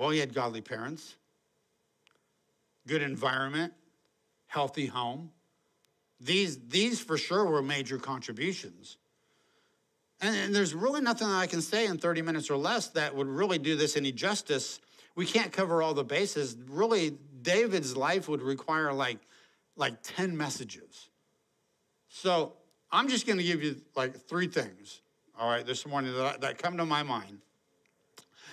Well, 0.01 0.09
he 0.09 0.17
had 0.17 0.33
godly 0.33 0.61
parents, 0.61 1.15
good 2.87 3.03
environment, 3.03 3.71
healthy 4.47 4.87
home. 4.87 5.29
These, 6.19 6.57
these 6.69 6.99
for 6.99 7.19
sure 7.19 7.45
were 7.45 7.61
major 7.61 7.99
contributions. 7.99 8.97
And, 10.19 10.35
and, 10.35 10.55
there's 10.55 10.73
really 10.73 11.01
nothing 11.01 11.27
that 11.27 11.35
I 11.35 11.45
can 11.45 11.61
say 11.61 11.85
in 11.85 11.99
30 11.99 12.23
minutes 12.23 12.49
or 12.49 12.57
less 12.57 12.87
that 12.89 13.13
would 13.15 13.27
really 13.27 13.59
do 13.59 13.75
this 13.75 13.95
any 13.95 14.11
justice. 14.11 14.79
We 15.13 15.27
can't 15.27 15.51
cover 15.51 15.83
all 15.83 15.93
the 15.93 16.03
bases. 16.03 16.57
Really, 16.67 17.19
David's 17.43 17.95
life 17.95 18.27
would 18.27 18.41
require 18.41 18.91
like, 18.91 19.19
like 19.75 20.01
10 20.01 20.35
messages. 20.35 21.09
So 22.09 22.53
I'm 22.91 23.07
just 23.07 23.27
going 23.27 23.37
to 23.37 23.45
give 23.45 23.61
you 23.61 23.79
like 23.95 24.17
three 24.17 24.47
things, 24.47 25.01
all 25.39 25.47
right, 25.47 25.63
this 25.63 25.85
morning 25.85 26.15
that, 26.15 26.41
that 26.41 26.57
come 26.57 26.77
to 26.77 26.87
my 26.87 27.03
mind. 27.03 27.37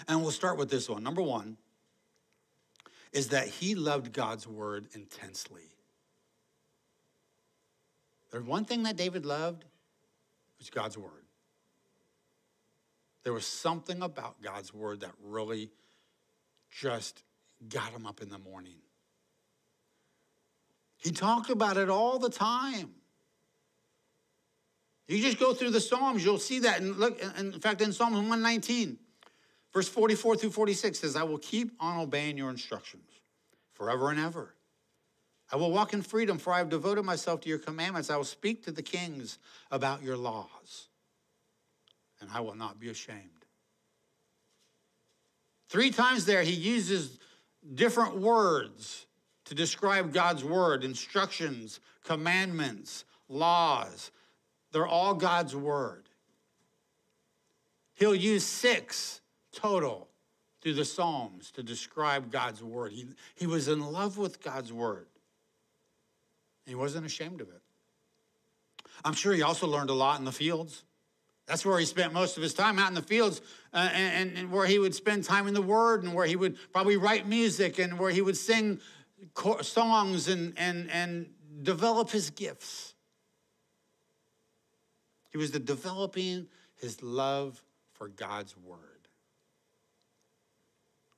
And 0.07 0.23
we'll 0.23 0.31
start 0.31 0.59
with 0.59 0.71
this 0.71 0.89
one. 0.89 1.03
Number 1.03 1.23
one 1.23 1.57
is 3.13 3.29
that 3.29 3.49
he 3.49 3.75
loved 3.75 4.13
God's 4.13 4.47
word 4.47 4.89
intensely. 4.95 5.71
There's 8.31 8.45
one 8.45 8.65
thing 8.65 8.83
that 8.83 8.97
David 8.97 9.25
loved 9.25 9.65
was 10.59 10.71
God's 10.71 10.99
word. 10.99 11.25
There 13.25 13.33
was 13.33 13.47
something 13.47 14.03
about 14.03 14.43
God's 14.43 14.73
word 14.73 15.01
that 15.01 15.13
really 15.23 15.71
just 16.71 17.23
got 17.69 17.91
him 17.91 18.07
up 18.07 18.21
in 18.23 18.29
the 18.29 18.39
morning. 18.39 18.77
He 20.99 21.11
talked 21.11 21.51
about 21.51 21.77
it 21.77 21.89
all 21.89 22.19
the 22.19 22.31
time. 22.31 22.91
You 25.07 25.23
just 25.23 25.39
go 25.39 25.55
through 25.55 25.71
the 25.71 25.81
Psalms, 25.81 26.23
you'll 26.23 26.39
see 26.39 26.59
that. 26.61 26.81
And 26.81 26.97
look, 26.97 27.19
in 27.39 27.53
fact, 27.61 27.81
in 27.81 27.93
Psalm 27.93 28.13
119, 28.13 28.99
Verse 29.73 29.89
44 29.89 30.37
through 30.37 30.51
46 30.51 30.99
says, 30.99 31.17
I 31.17 31.23
will 31.23 31.39
keep 31.39 31.73
on 31.81 31.99
obeying 31.99 32.37
your 32.37 32.51
instructions 32.51 33.09
forever 33.75 34.11
and 34.11 34.19
ever. 34.19 34.55
I 35.51 35.57
will 35.57 35.71
walk 35.71 35.95
in 35.95 36.03
freedom, 36.03 36.39
for 36.39 36.53
I 36.53 36.59
have 36.59 36.69
devoted 36.69 37.05
myself 37.05 37.41
to 37.43 37.49
your 37.49 37.59
commandments. 37.59 38.11
I 38.11 38.17
will 38.17 38.25
speak 38.25 38.65
to 38.65 38.71
the 38.71 38.83
kings 38.83 39.39
about 39.71 40.03
your 40.03 40.17
laws, 40.17 40.89
and 42.21 42.29
I 42.33 42.41
will 42.41 42.55
not 42.55 42.79
be 42.79 42.91
ashamed. 42.91 43.23
Three 45.69 45.91
times 45.91 46.25
there, 46.25 46.43
he 46.43 46.53
uses 46.53 47.19
different 47.75 48.17
words 48.17 49.07
to 49.47 49.55
describe 49.55 50.13
God's 50.13 50.45
word 50.45 50.85
instructions, 50.85 51.81
commandments, 52.05 53.05
laws. 53.29 54.11
They're 54.73 54.87
all 54.87 55.15
God's 55.15 55.57
word. 55.57 56.05
He'll 57.95 58.15
use 58.15 58.45
six 58.45 59.23
total 59.59 60.09
through 60.61 60.75
the 60.75 60.85
Psalms 60.85 61.51
to 61.53 61.63
describe 61.63 62.31
God's 62.31 62.63
word. 62.63 62.93
He, 62.93 63.07
he 63.35 63.47
was 63.47 63.69
in 63.69 63.81
love 63.81 64.19
with 64.19 64.43
God's 64.43 64.73
word. 64.73 65.07
He 66.67 66.75
wasn't 66.75 67.07
ashamed 67.07 67.41
of 67.41 67.49
it. 67.49 67.63
I'm 69.05 69.15
sure 69.15 69.33
he 69.33 69.43
also 69.43 69.67
learned 69.67 69.91
a 69.91 69.95
lot 69.95 70.19
in 70.19 70.25
the 70.25 70.33
fields. 70.33 70.85
That's 71.47 71.65
where 71.65 71.79
he 71.79 71.87
spent 71.87 72.13
most 72.13 72.37
of 72.37 72.43
his 72.43 72.53
time 72.53 72.79
out 72.79 72.89
in 72.89 72.95
the 72.95 73.03
fields, 73.03 73.41
uh, 73.73 73.89
and, 73.93 74.37
and, 74.37 74.53
where 74.53 74.67
he 74.67 74.79
would 74.79 74.95
spend 74.95 75.25
time 75.25 75.47
in 75.47 75.55
the 75.55 75.63
Word, 75.63 76.03
and 76.03 76.13
where 76.13 76.27
he 76.27 76.37
would 76.37 76.59
probably 76.73 76.99
write 76.99 77.27
music, 77.27 77.79
and 77.79 77.99
where 77.99 78.11
he 78.11 78.21
would 78.21 78.37
sing 78.37 78.81
songs 79.63 80.29
and, 80.29 80.53
and, 80.59 80.91
and 80.91 81.31
develop 81.63 82.11
his 82.11 82.29
gifts. 82.29 82.93
He 85.31 85.39
was 85.39 85.51
developing 85.51 86.49
his 86.77 87.03
love 87.03 87.63
for 87.95 88.09
God's 88.09 88.55
Word. 88.59 88.98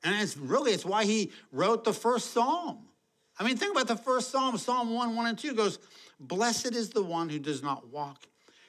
And 0.03 0.21
it's 0.21 0.37
really, 0.37 0.73
it's 0.73 0.85
why 0.85 1.05
he 1.05 1.31
wrote 1.53 1.85
the 1.85 1.93
first 1.93 2.33
psalm. 2.33 2.87
I 3.39 3.45
mean, 3.45 3.57
think 3.57 3.73
about 3.73 3.89
the 3.89 3.97
first 3.97 4.31
psalm, 4.31 4.57
Psalm 4.59 4.95
1, 4.95 5.17
1 5.17 5.27
and 5.27 5.39
2 5.39 5.55
goes, 5.55 5.79
Blessed 6.19 6.75
is 6.75 6.91
the 6.91 7.03
one 7.03 7.29
who 7.29 7.39
does 7.39 7.63
not 7.63 7.89
walk 7.89 8.27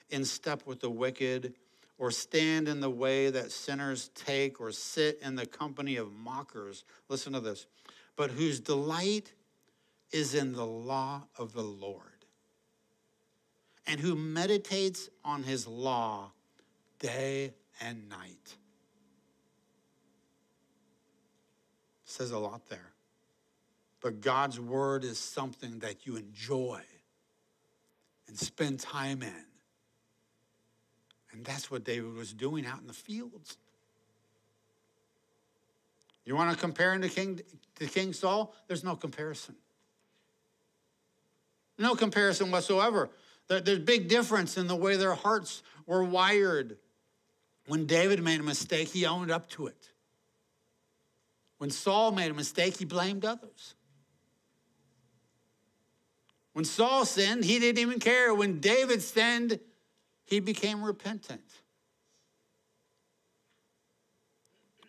in 0.10 0.24
step 0.24 0.63
with 0.65 0.80
the 0.80 0.89
wicked, 0.89 1.54
or 1.98 2.12
stand 2.12 2.67
in 2.67 2.80
the 2.80 2.89
way 2.89 3.30
that 3.30 3.52
sinners 3.52 4.10
take, 4.15 4.60
or 4.60 4.72
sit 4.72 5.20
in 5.22 5.36
the 5.36 5.46
company 5.46 5.98
of 5.98 6.12
mockers. 6.13 6.84
Listen 7.10 7.34
to 7.34 7.39
this. 7.39 7.67
But 8.15 8.32
whose 8.32 8.60
delight 8.60 9.34
is 10.12 10.36
in 10.36 10.54
the 10.54 10.65
law 10.65 11.24
of 11.38 11.54
the 11.54 11.63
Lord, 11.63 12.26
and 13.88 14.00
who 14.00 14.15
meditates 14.15 15.10
on 15.24 15.44
his 15.44 15.67
law 15.67 16.32
day 17.00 17.54
and 17.82 18.08
night. 18.10 18.56
Says 22.12 22.32
a 22.32 22.38
lot 22.38 22.67
there. 22.69 22.91
But 24.02 24.21
God's 24.21 24.60
word 24.60 25.04
is 25.04 25.19
something 25.19 25.80
that 25.80 26.06
you 26.06 26.15
enjoy 26.15 26.82
and 28.28 28.38
spend 28.38 28.80
time 28.80 29.21
in. 29.21 29.45
And 31.32 31.45
that's 31.45 31.71
what 31.71 31.84
David 31.84 32.13
was 32.13 32.34
doing 32.34 32.65
out 32.65 32.82
in 32.82 32.88
the 32.88 32.93
fields. 32.93 33.58
You 36.26 36.36
want 36.36 36.52
to 36.52 36.58
compare 36.58 36.93
him 36.93 37.02
to 37.02 37.10
King, 37.10 37.41
to 37.76 37.88
King 37.88 38.13
Saul? 38.13 38.54
There's 38.67 38.84
no 38.84 38.95
comparison. 38.95 39.56
No 41.78 41.95
comparison 41.95 42.52
whatsoever. 42.52 43.10
There's 43.47 43.80
big 43.80 44.08
difference 44.08 44.58
in 44.58 44.67
the 44.67 44.76
way 44.76 44.95
their 44.97 45.15
hearts 45.15 45.63
were 45.86 46.04
wired. 46.04 46.78
When 47.67 47.86
David 47.86 48.24
made 48.24 48.39
a 48.39 48.43
mistake, 48.43 48.89
he 48.89 49.06
owned 49.06 49.32
up 49.32 49.50
to 49.52 49.67
it. 49.67 49.90
When 51.62 51.69
Saul 51.69 52.12
made 52.12 52.32
a 52.32 52.34
mistake, 52.34 52.78
he 52.78 52.86
blamed 52.86 53.24
others. 53.24 53.76
When 56.54 56.65
Saul 56.65 57.06
sinned, 57.06 57.45
he 57.45 57.60
didn't 57.60 57.78
even 57.78 58.00
care. 58.00 58.34
When 58.34 58.60
David 58.60 59.00
sinned, 59.00 59.60
he 60.26 60.39
became 60.39 60.82
repentant. 60.82 61.45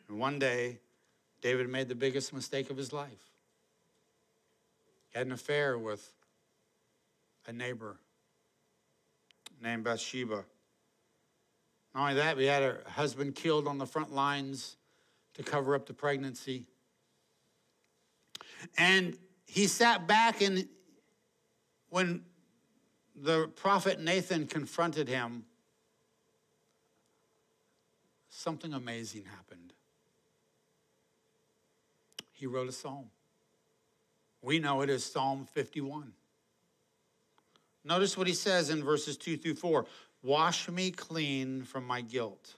And 0.08 0.18
one 0.18 0.38
day, 0.38 0.78
David 1.42 1.68
made 1.68 1.88
the 1.88 1.94
biggest 1.94 2.32
mistake 2.32 2.70
of 2.70 2.78
his 2.78 2.90
life. 2.90 3.22
He 5.10 5.18
had 5.18 5.26
an 5.26 5.34
affair 5.34 5.78
with 5.78 6.10
a 7.46 7.52
neighbor 7.52 7.98
named 9.62 9.84
Bathsheba. 9.84 10.42
Not 11.94 12.00
only 12.00 12.14
that, 12.14 12.38
we 12.38 12.46
had 12.46 12.62
her 12.62 12.82
husband 12.86 13.34
killed 13.34 13.68
on 13.68 13.76
the 13.76 13.86
front 13.86 14.14
lines 14.14 14.76
to 15.34 15.42
cover 15.42 15.74
up 15.74 15.86
the 15.86 15.94
pregnancy. 15.94 16.66
And 18.76 19.16
he 19.46 19.66
sat 19.66 20.06
back, 20.06 20.40
and 20.40 20.68
when 21.90 22.22
the 23.14 23.48
prophet 23.56 24.00
Nathan 24.00 24.46
confronted 24.46 25.08
him, 25.08 25.44
something 28.28 28.72
amazing 28.72 29.24
happened. 29.24 29.72
He 32.32 32.46
wrote 32.46 32.68
a 32.68 32.72
psalm. 32.72 33.06
We 34.40 34.58
know 34.58 34.80
it 34.80 34.90
as 34.90 35.04
Psalm 35.04 35.46
51. 35.52 36.12
Notice 37.84 38.16
what 38.16 38.26
he 38.26 38.34
says 38.34 38.70
in 38.70 38.82
verses 38.82 39.16
2 39.16 39.36
through 39.36 39.54
4 39.54 39.86
Wash 40.24 40.68
me 40.68 40.90
clean 40.90 41.64
from 41.64 41.84
my 41.84 42.00
guilt 42.00 42.54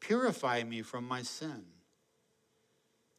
Purify 0.00 0.62
me 0.64 0.82
from 0.82 1.06
my 1.06 1.22
sin. 1.22 1.64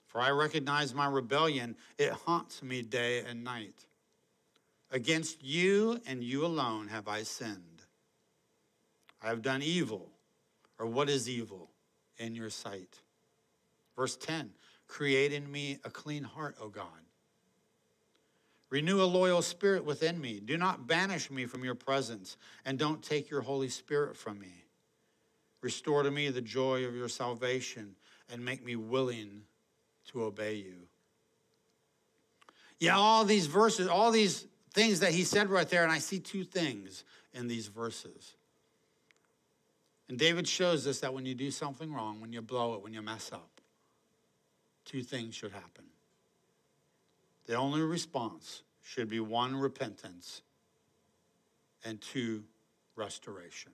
For 0.07 0.19
I 0.19 0.31
recognize 0.31 0.93
my 0.93 1.07
rebellion, 1.07 1.77
it 1.97 2.11
haunts 2.11 2.61
me 2.61 2.81
day 2.81 3.19
and 3.19 3.43
night. 3.43 3.85
Against 4.91 5.41
you 5.41 6.01
and 6.05 6.21
you 6.23 6.45
alone 6.45 6.89
have 6.89 7.07
I 7.07 7.23
sinned. 7.23 7.83
I 9.21 9.27
have 9.27 9.41
done 9.41 9.61
evil, 9.61 10.09
or 10.77 10.85
what 10.85 11.09
is 11.09 11.29
evil 11.29 11.69
in 12.17 12.35
your 12.35 12.49
sight? 12.49 12.99
Verse 13.95 14.17
10 14.17 14.49
Create 14.87 15.31
in 15.31 15.49
me 15.49 15.79
a 15.85 15.89
clean 15.89 16.23
heart, 16.23 16.57
O 16.59 16.67
God. 16.67 16.85
Renew 18.69 19.01
a 19.01 19.03
loyal 19.03 19.41
spirit 19.41 19.85
within 19.85 20.19
me. 20.19 20.39
Do 20.39 20.57
not 20.57 20.87
banish 20.87 21.29
me 21.29 21.45
from 21.45 21.63
your 21.63 21.75
presence, 21.75 22.35
and 22.65 22.79
don't 22.79 23.03
take 23.03 23.29
your 23.29 23.41
Holy 23.41 23.69
Spirit 23.69 24.17
from 24.17 24.39
me. 24.39 24.65
Restore 25.61 26.03
to 26.03 26.11
me 26.11 26.29
the 26.29 26.41
joy 26.41 26.85
of 26.85 26.95
your 26.95 27.09
salvation, 27.09 27.95
and 28.31 28.43
make 28.43 28.63
me 28.65 28.75
willing 28.75 29.43
to 30.07 30.23
obey 30.23 30.55
you. 30.55 30.87
Yeah, 32.79 32.95
all 32.97 33.25
these 33.25 33.45
verses, 33.45 33.87
all 33.87 34.11
these 34.11 34.47
things 34.73 35.01
that 35.01 35.11
he 35.11 35.23
said 35.23 35.49
right 35.49 35.67
there, 35.67 35.83
and 35.83 35.91
I 35.91 35.99
see 35.99 36.19
two 36.19 36.43
things 36.43 37.03
in 37.33 37.47
these 37.47 37.67
verses. 37.67 38.33
And 40.09 40.17
David 40.17 40.47
shows 40.47 40.87
us 40.87 40.99
that 41.01 41.13
when 41.13 41.25
you 41.25 41.35
do 41.35 41.51
something 41.51 41.93
wrong, 41.93 42.19
when 42.19 42.33
you 42.33 42.41
blow 42.41 42.73
it, 42.73 42.81
when 42.81 42.93
you 42.93 43.01
mess 43.01 43.31
up, 43.31 43.61
two 44.83 45.03
things 45.03 45.35
should 45.35 45.51
happen. 45.51 45.85
The 47.45 47.55
only 47.55 47.81
response 47.81 48.63
should 48.81 49.09
be 49.09 49.19
one, 49.19 49.55
repentance, 49.55 50.41
and 51.85 52.01
two, 52.01 52.43
restoration. 52.95 53.71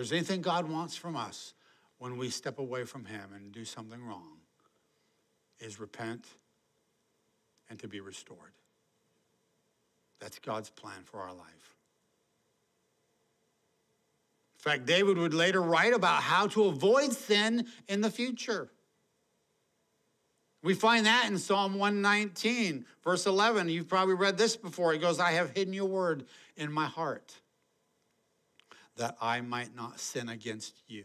There's 0.00 0.12
anything 0.12 0.40
God 0.40 0.66
wants 0.66 0.96
from 0.96 1.14
us 1.14 1.52
when 1.98 2.16
we 2.16 2.30
step 2.30 2.58
away 2.58 2.84
from 2.84 3.04
Him 3.04 3.34
and 3.36 3.52
do 3.52 3.66
something 3.66 4.02
wrong, 4.02 4.38
is 5.58 5.78
repent 5.78 6.26
and 7.68 7.78
to 7.80 7.86
be 7.86 8.00
restored. 8.00 8.54
That's 10.18 10.38
God's 10.38 10.70
plan 10.70 11.02
for 11.04 11.20
our 11.20 11.34
life. 11.34 11.74
In 14.54 14.62
fact, 14.62 14.86
David 14.86 15.18
would 15.18 15.34
later 15.34 15.60
write 15.60 15.92
about 15.92 16.22
how 16.22 16.46
to 16.46 16.64
avoid 16.64 17.12
sin 17.12 17.66
in 17.86 18.00
the 18.00 18.10
future. 18.10 18.70
We 20.62 20.72
find 20.72 21.04
that 21.04 21.26
in 21.28 21.36
Psalm 21.36 21.74
119, 21.74 22.86
verse 23.04 23.26
11. 23.26 23.68
You've 23.68 23.86
probably 23.86 24.14
read 24.14 24.38
this 24.38 24.56
before. 24.56 24.94
He 24.94 24.98
goes, 24.98 25.20
I 25.20 25.32
have 25.32 25.50
hidden 25.50 25.74
your 25.74 25.88
word 25.88 26.24
in 26.56 26.72
my 26.72 26.86
heart 26.86 27.34
that 29.00 29.16
I 29.18 29.40
might 29.40 29.74
not 29.74 29.98
sin 29.98 30.28
against 30.28 30.74
you. 30.86 31.04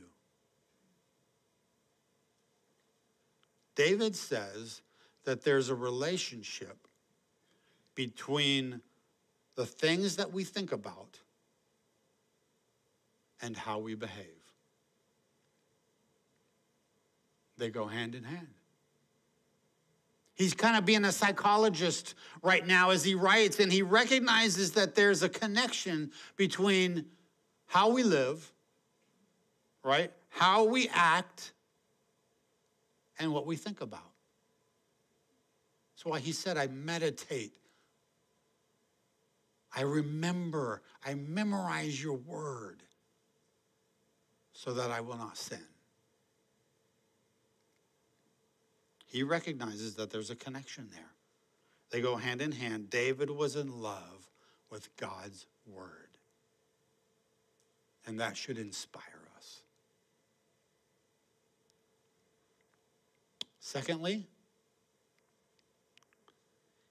David 3.73 4.17
says 4.17 4.81
that 5.23 5.45
there's 5.45 5.69
a 5.69 5.75
relationship 5.75 6.89
between 7.95 8.81
the 9.55 9.65
things 9.65 10.17
that 10.17 10.34
we 10.34 10.43
think 10.43 10.73
about 10.73 11.21
and 13.41 13.55
how 13.55 13.79
we 13.79 13.95
behave. 13.95 14.43
They 17.58 17.69
go 17.69 17.88
hand 17.88 18.13
in 18.13 18.25
hand. 18.25 18.49
He's 20.34 20.53
kind 20.53 20.75
of 20.75 20.84
being 20.84 21.05
a 21.05 21.13
psychologist 21.13 22.13
right 22.43 22.67
now 22.67 22.89
as 22.89 23.05
he 23.05 23.15
writes, 23.15 23.62
and 23.62 23.71
he 23.71 23.84
recognizes 23.84 24.71
that 24.73 24.95
there's 24.95 25.23
a 25.23 25.29
connection 25.29 26.12
between 26.36 27.05
how 27.65 27.89
we 27.89 28.04
live, 28.04 28.51
right? 29.84 30.12
How 30.30 30.63
we 30.65 30.89
act, 30.93 31.51
and 33.19 33.32
what 33.32 33.45
we 33.45 33.56
think 33.56 33.82
about. 33.82 34.12
That's 35.93 36.06
why 36.06 36.19
he 36.19 36.34
said, 36.34 36.58
I 36.58 36.67
meditate 36.67 37.54
I 39.75 39.82
remember, 39.82 40.82
I 41.06 41.15
memorize 41.15 42.01
your 42.01 42.15
word 42.15 42.82
so 44.54 44.73
that 44.73 44.89
I 44.89 45.01
will 45.01 45.17
not 45.17 45.38
sin. 45.38 45.60
He 49.06 49.21
recognizes 49.21 49.95
that 49.95 50.12
there's 50.12 50.30
a 50.30 50.36
connection 50.36 50.89
there. 50.93 51.12
They 51.91 52.01
go 52.01 52.15
hand 52.15 52.41
in 52.41 52.54
hand. 52.54 52.89
David 52.89 53.30
was 53.30 53.56
in 53.56 53.82
love 53.82 54.30
with 54.69 54.95
God's 54.95 55.45
word. 55.65 56.04
And 58.07 58.19
that 58.19 58.37
should 58.37 58.57
inspire 58.57 59.03
us. 59.37 59.61
Secondly, 63.59 64.27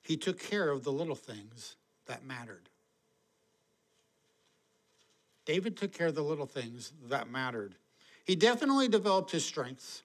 he 0.02 0.16
took 0.16 0.38
care 0.38 0.70
of 0.70 0.84
the 0.84 0.92
little 0.92 1.14
things 1.14 1.76
that 2.06 2.24
mattered. 2.24 2.68
David 5.44 5.76
took 5.76 5.92
care 5.92 6.08
of 6.08 6.14
the 6.14 6.22
little 6.22 6.46
things 6.46 6.92
that 7.08 7.30
mattered. 7.30 7.74
He 8.24 8.34
definitely 8.34 8.88
developed 8.88 9.30
his 9.30 9.44
strengths. 9.44 10.02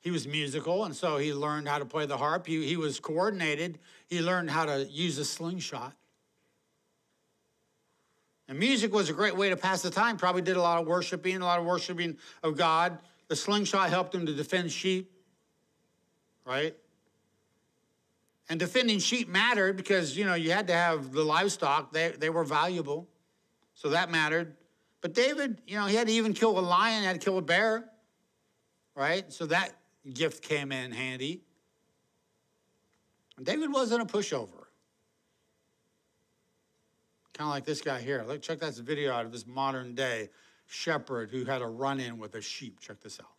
He 0.00 0.10
was 0.10 0.26
musical, 0.26 0.84
and 0.84 0.94
so 0.94 1.16
he 1.18 1.32
learned 1.32 1.68
how 1.68 1.78
to 1.78 1.84
play 1.84 2.06
the 2.06 2.16
harp. 2.18 2.46
He, 2.46 2.66
he 2.66 2.76
was 2.76 2.98
coordinated. 2.98 3.78
He 4.08 4.20
learned 4.20 4.50
how 4.50 4.64
to 4.66 4.84
use 4.90 5.16
a 5.18 5.24
slingshot. 5.24 5.94
And 8.48 8.58
music 8.58 8.92
was 8.92 9.08
a 9.08 9.12
great 9.12 9.36
way 9.36 9.50
to 9.50 9.56
pass 9.56 9.82
the 9.82 9.90
time. 9.90 10.16
Probably 10.16 10.42
did 10.42 10.56
a 10.56 10.62
lot 10.62 10.80
of 10.80 10.86
worshiping, 10.86 11.36
a 11.36 11.44
lot 11.44 11.58
of 11.58 11.64
worshiping 11.64 12.18
of 12.42 12.56
God. 12.56 12.98
The 13.28 13.36
slingshot 13.36 13.88
helped 13.88 14.14
him 14.14 14.26
to 14.26 14.34
defend 14.34 14.70
sheep, 14.72 15.10
right? 16.44 16.76
And 18.48 18.60
defending 18.60 18.98
sheep 18.98 19.28
mattered 19.28 19.76
because, 19.76 20.16
you 20.16 20.24
know, 20.24 20.34
you 20.34 20.50
had 20.50 20.66
to 20.66 20.74
have 20.74 21.12
the 21.12 21.24
livestock. 21.24 21.92
They, 21.92 22.10
they 22.10 22.30
were 22.30 22.44
valuable. 22.44 23.08
So 23.74 23.90
that 23.90 24.10
mattered. 24.10 24.56
But 25.00 25.14
David, 25.14 25.62
you 25.66 25.76
know, 25.76 25.86
he 25.86 25.96
had 25.96 26.08
to 26.08 26.12
even 26.12 26.32
kill 26.32 26.58
a 26.58 26.60
lion, 26.60 27.04
had 27.04 27.14
to 27.14 27.24
kill 27.24 27.38
a 27.38 27.42
bear, 27.42 27.88
right? 28.94 29.32
So 29.32 29.46
that 29.46 29.74
gift 30.12 30.42
came 30.42 30.72
in 30.72 30.92
handy. 30.92 31.42
David 33.42 33.72
wasn't 33.72 34.02
a 34.02 34.04
pushover. 34.04 34.61
Kind 37.34 37.48
of 37.48 37.54
like 37.54 37.64
this 37.64 37.80
guy 37.80 38.00
here. 38.00 38.24
Look, 38.26 38.42
check 38.42 38.60
that 38.60 38.74
video 38.74 39.12
out 39.12 39.24
of 39.24 39.32
this 39.32 39.46
modern 39.46 39.94
day 39.94 40.28
shepherd 40.66 41.30
who 41.30 41.44
had 41.44 41.62
a 41.62 41.66
run 41.66 42.00
in 42.00 42.18
with 42.18 42.34
a 42.34 42.40
sheep. 42.40 42.80
Check 42.80 43.00
this 43.00 43.18
out. 43.20 43.31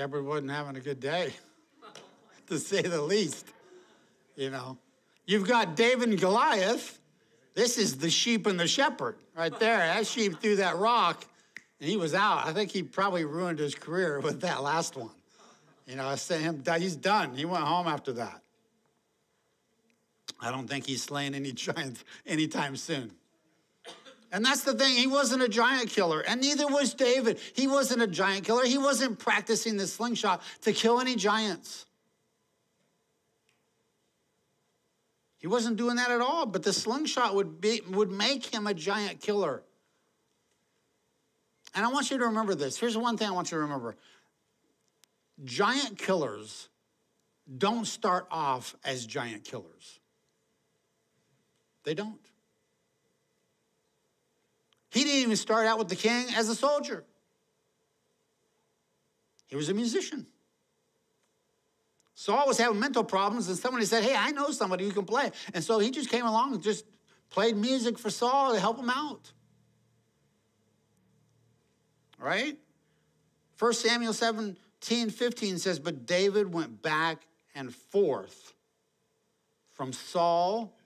Shepherd 0.00 0.24
wasn't 0.24 0.50
having 0.50 0.76
a 0.76 0.80
good 0.80 0.98
day, 0.98 1.30
to 2.46 2.58
say 2.58 2.80
the 2.80 3.02
least. 3.02 3.44
You 4.34 4.48
know, 4.48 4.78
you've 5.26 5.46
got 5.46 5.76
David 5.76 6.08
and 6.08 6.18
Goliath. 6.18 6.98
This 7.52 7.76
is 7.76 7.98
the 7.98 8.08
sheep 8.08 8.46
and 8.46 8.58
the 8.58 8.66
shepherd 8.66 9.16
right 9.36 9.52
there. 9.60 9.76
That 9.76 10.06
sheep 10.06 10.40
threw 10.40 10.56
that 10.56 10.78
rock 10.78 11.26
and 11.80 11.90
he 11.90 11.98
was 11.98 12.14
out. 12.14 12.46
I 12.46 12.54
think 12.54 12.70
he 12.70 12.82
probably 12.82 13.26
ruined 13.26 13.58
his 13.58 13.74
career 13.74 14.20
with 14.20 14.40
that 14.40 14.62
last 14.62 14.96
one. 14.96 15.10
You 15.86 15.96
know, 15.96 16.08
I 16.08 16.14
said 16.14 16.40
him, 16.40 16.62
he's 16.78 16.96
done. 16.96 17.34
He 17.34 17.44
went 17.44 17.64
home 17.64 17.86
after 17.86 18.14
that. 18.14 18.40
I 20.40 20.50
don't 20.50 20.66
think 20.66 20.86
he's 20.86 21.02
slaying 21.02 21.34
any 21.34 21.52
giants 21.66 22.04
anytime 22.24 22.74
soon. 22.74 23.12
And 24.32 24.44
that's 24.44 24.62
the 24.62 24.74
thing, 24.74 24.94
he 24.94 25.08
wasn't 25.08 25.42
a 25.42 25.48
giant 25.48 25.90
killer, 25.90 26.20
and 26.20 26.40
neither 26.40 26.66
was 26.68 26.94
David. 26.94 27.40
He 27.54 27.66
wasn't 27.66 28.02
a 28.02 28.06
giant 28.06 28.44
killer. 28.44 28.64
He 28.64 28.78
wasn't 28.78 29.18
practicing 29.18 29.76
the 29.76 29.88
slingshot 29.88 30.40
to 30.62 30.72
kill 30.72 31.00
any 31.00 31.16
giants. 31.16 31.86
He 35.38 35.46
wasn't 35.46 35.78
doing 35.78 35.96
that 35.96 36.10
at 36.10 36.20
all, 36.20 36.46
but 36.46 36.62
the 36.62 36.72
slingshot 36.72 37.34
would, 37.34 37.60
be, 37.60 37.80
would 37.88 38.10
make 38.10 38.44
him 38.44 38.66
a 38.66 38.74
giant 38.74 39.20
killer. 39.20 39.62
And 41.74 41.84
I 41.84 41.88
want 41.88 42.10
you 42.10 42.18
to 42.18 42.26
remember 42.26 42.54
this. 42.54 42.78
Here's 42.78 42.96
one 42.96 43.16
thing 43.16 43.26
I 43.26 43.32
want 43.32 43.50
you 43.50 43.56
to 43.56 43.62
remember 43.62 43.96
giant 45.42 45.96
killers 45.96 46.68
don't 47.56 47.86
start 47.86 48.26
off 48.30 48.76
as 48.84 49.06
giant 49.06 49.44
killers, 49.44 49.98
they 51.84 51.94
don't. 51.94 52.19
He 54.90 55.04
didn't 55.04 55.20
even 55.22 55.36
start 55.36 55.66
out 55.66 55.78
with 55.78 55.88
the 55.88 55.96
king 55.96 56.26
as 56.34 56.48
a 56.48 56.54
soldier, 56.54 57.04
he 59.46 59.56
was 59.56 59.68
a 59.68 59.74
musician. 59.74 60.26
Saul 62.14 62.46
was 62.46 62.58
having 62.58 62.78
mental 62.78 63.02
problems, 63.02 63.48
and 63.48 63.56
somebody 63.56 63.86
said, 63.86 64.04
Hey, 64.04 64.14
I 64.14 64.30
know 64.32 64.50
somebody 64.50 64.84
who 64.84 64.92
can 64.92 65.06
play. 65.06 65.30
And 65.54 65.64
so 65.64 65.78
he 65.78 65.90
just 65.90 66.10
came 66.10 66.26
along 66.26 66.52
and 66.52 66.62
just 66.62 66.84
played 67.30 67.56
music 67.56 67.98
for 67.98 68.10
Saul 68.10 68.52
to 68.52 68.60
help 68.60 68.78
him 68.78 68.90
out. 68.90 69.32
Right? 72.18 72.58
1 73.58 73.72
Samuel 73.72 74.12
17, 74.12 75.08
15 75.08 75.58
says, 75.58 75.78
But 75.78 76.04
David 76.04 76.52
went 76.52 76.82
back 76.82 77.22
and 77.54 77.74
forth 77.74 78.52
from 79.72 79.94
Saul 79.94 80.76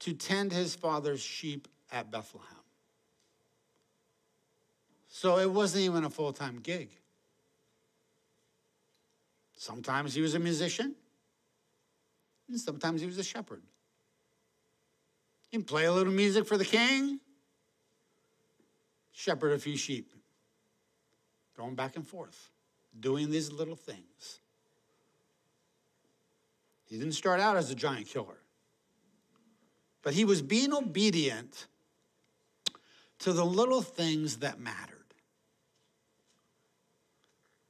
to 0.00 0.12
tend 0.12 0.52
his 0.52 0.74
father's 0.74 1.22
sheep 1.22 1.66
at 1.92 2.10
Bethlehem. 2.10 2.56
So 5.08 5.38
it 5.38 5.50
wasn't 5.50 5.84
even 5.84 6.04
a 6.04 6.10
full 6.10 6.32
time 6.32 6.60
gig. 6.62 6.90
Sometimes 9.56 10.12
he 10.14 10.20
was 10.20 10.34
a 10.34 10.38
musician, 10.38 10.94
and 12.48 12.60
sometimes 12.60 13.00
he 13.00 13.06
was 13.06 13.18
a 13.18 13.24
shepherd. 13.24 13.62
He 15.40 15.56
can 15.56 15.64
play 15.64 15.86
a 15.86 15.92
little 15.92 16.12
music 16.12 16.46
for 16.46 16.58
the 16.58 16.64
king, 16.64 17.20
shepherd 19.12 19.52
a 19.52 19.58
few 19.58 19.76
sheep, 19.78 20.12
going 21.56 21.74
back 21.74 21.96
and 21.96 22.06
forth, 22.06 22.50
doing 23.00 23.30
these 23.30 23.50
little 23.50 23.76
things. 23.76 24.40
He 26.84 26.98
didn't 26.98 27.14
start 27.14 27.40
out 27.40 27.56
as 27.56 27.70
a 27.70 27.74
giant 27.74 28.06
killer, 28.06 28.38
but 30.02 30.12
he 30.12 30.24
was 30.24 30.42
being 30.42 30.74
obedient 30.74 31.66
to 33.20 33.32
the 33.32 33.44
little 33.44 33.82
things 33.82 34.38
that 34.38 34.60
mattered. 34.60 34.96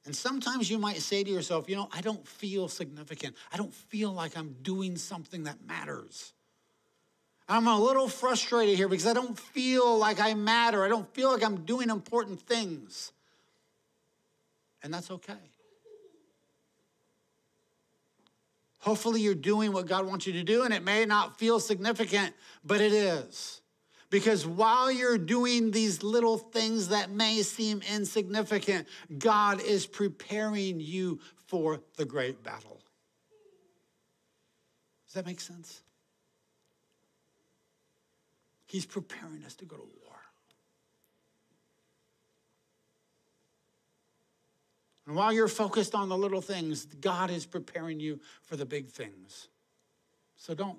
And 0.04 0.14
sometimes 0.14 0.70
you 0.70 0.78
might 0.78 0.98
say 0.98 1.24
to 1.24 1.30
yourself, 1.30 1.68
you 1.68 1.74
know, 1.74 1.88
I 1.92 2.00
don't 2.00 2.26
feel 2.26 2.68
significant. 2.68 3.34
I 3.52 3.56
don't 3.56 3.74
feel 3.74 4.12
like 4.12 4.36
I'm 4.36 4.54
doing 4.62 4.96
something 4.96 5.44
that 5.44 5.66
matters. 5.66 6.32
I'm 7.48 7.66
a 7.66 7.78
little 7.78 8.08
frustrated 8.08 8.76
here 8.76 8.88
because 8.88 9.06
I 9.06 9.12
don't 9.12 9.38
feel 9.38 9.98
like 9.98 10.20
I 10.20 10.34
matter. 10.34 10.84
I 10.84 10.88
don't 10.88 11.12
feel 11.12 11.32
like 11.32 11.44
I'm 11.44 11.64
doing 11.64 11.90
important 11.90 12.40
things. 12.40 13.12
And 14.82 14.94
that's 14.94 15.10
okay. 15.10 15.34
Hopefully, 18.80 19.20
you're 19.20 19.34
doing 19.34 19.72
what 19.72 19.86
God 19.86 20.06
wants 20.06 20.28
you 20.28 20.32
to 20.34 20.44
do, 20.44 20.62
and 20.62 20.72
it 20.72 20.84
may 20.84 21.04
not 21.04 21.40
feel 21.40 21.58
significant, 21.58 22.32
but 22.64 22.80
it 22.80 22.92
is. 22.92 23.60
Because 24.08 24.46
while 24.46 24.90
you're 24.90 25.18
doing 25.18 25.72
these 25.72 26.02
little 26.02 26.38
things 26.38 26.88
that 26.88 27.10
may 27.10 27.42
seem 27.42 27.82
insignificant, 27.92 28.86
God 29.18 29.60
is 29.60 29.86
preparing 29.86 30.80
you 30.80 31.18
for 31.46 31.80
the 31.96 32.04
great 32.04 32.42
battle. 32.42 32.80
Does 35.06 35.14
that 35.14 35.26
make 35.26 35.40
sense? 35.40 35.82
He's 38.66 38.86
preparing 38.86 39.44
us 39.44 39.54
to 39.56 39.64
go 39.64 39.76
to 39.76 39.82
war. 39.82 40.16
And 45.06 45.14
while 45.14 45.32
you're 45.32 45.48
focused 45.48 45.94
on 45.94 46.08
the 46.08 46.18
little 46.18 46.40
things, 46.40 46.84
God 46.84 47.30
is 47.30 47.46
preparing 47.46 48.00
you 48.00 48.20
for 48.42 48.56
the 48.56 48.66
big 48.66 48.88
things. 48.88 49.48
So 50.36 50.52
don't, 50.54 50.78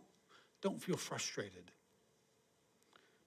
don't 0.62 0.82
feel 0.82 0.98
frustrated. 0.98 1.72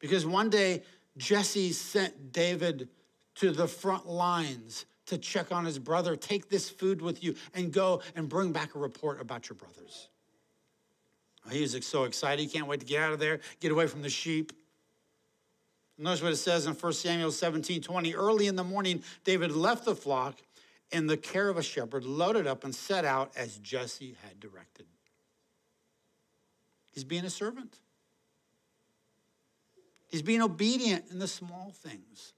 Because 0.00 0.26
one 0.26 0.50
day, 0.50 0.82
Jesse 1.16 1.72
sent 1.72 2.32
David 2.32 2.88
to 3.36 3.52
the 3.52 3.68
front 3.68 4.08
lines 4.08 4.86
to 5.06 5.18
check 5.18 5.52
on 5.52 5.64
his 5.64 5.78
brother. 5.78 6.16
Take 6.16 6.48
this 6.48 6.68
food 6.68 7.02
with 7.02 7.22
you 7.22 7.34
and 7.54 7.72
go 7.72 8.02
and 8.16 8.28
bring 8.28 8.52
back 8.52 8.74
a 8.74 8.78
report 8.78 9.20
about 9.20 9.48
your 9.48 9.56
brothers. 9.56 10.08
Oh, 11.46 11.50
he 11.50 11.60
was 11.60 11.86
so 11.86 12.04
excited. 12.04 12.42
He 12.42 12.48
can't 12.48 12.66
wait 12.66 12.80
to 12.80 12.86
get 12.86 13.02
out 13.02 13.12
of 13.12 13.18
there, 13.18 13.40
get 13.60 13.72
away 13.72 13.86
from 13.86 14.02
the 14.02 14.10
sheep. 14.10 14.52
Notice 15.98 16.22
what 16.22 16.32
it 16.32 16.36
says 16.36 16.66
in 16.66 16.72
1 16.72 16.92
Samuel 16.92 17.30
17 17.30 17.82
20. 17.82 18.14
Early 18.14 18.46
in 18.46 18.56
the 18.56 18.64
morning, 18.64 19.02
David 19.24 19.52
left 19.52 19.84
the 19.84 19.94
flock 19.94 20.38
in 20.90 21.06
the 21.06 21.16
care 21.16 21.48
of 21.48 21.56
a 21.56 21.62
shepherd, 21.62 22.04
loaded 22.04 22.46
up, 22.46 22.64
and 22.64 22.74
set 22.74 23.04
out 23.04 23.32
as 23.36 23.58
Jesse 23.58 24.16
had 24.22 24.40
directed. 24.40 24.86
He's 26.92 27.04
being 27.04 27.24
a 27.24 27.30
servant. 27.30 27.78
He's 30.10 30.22
being 30.22 30.42
obedient 30.42 31.04
in 31.10 31.18
the 31.18 31.28
small 31.28 31.72
things. 31.72 32.32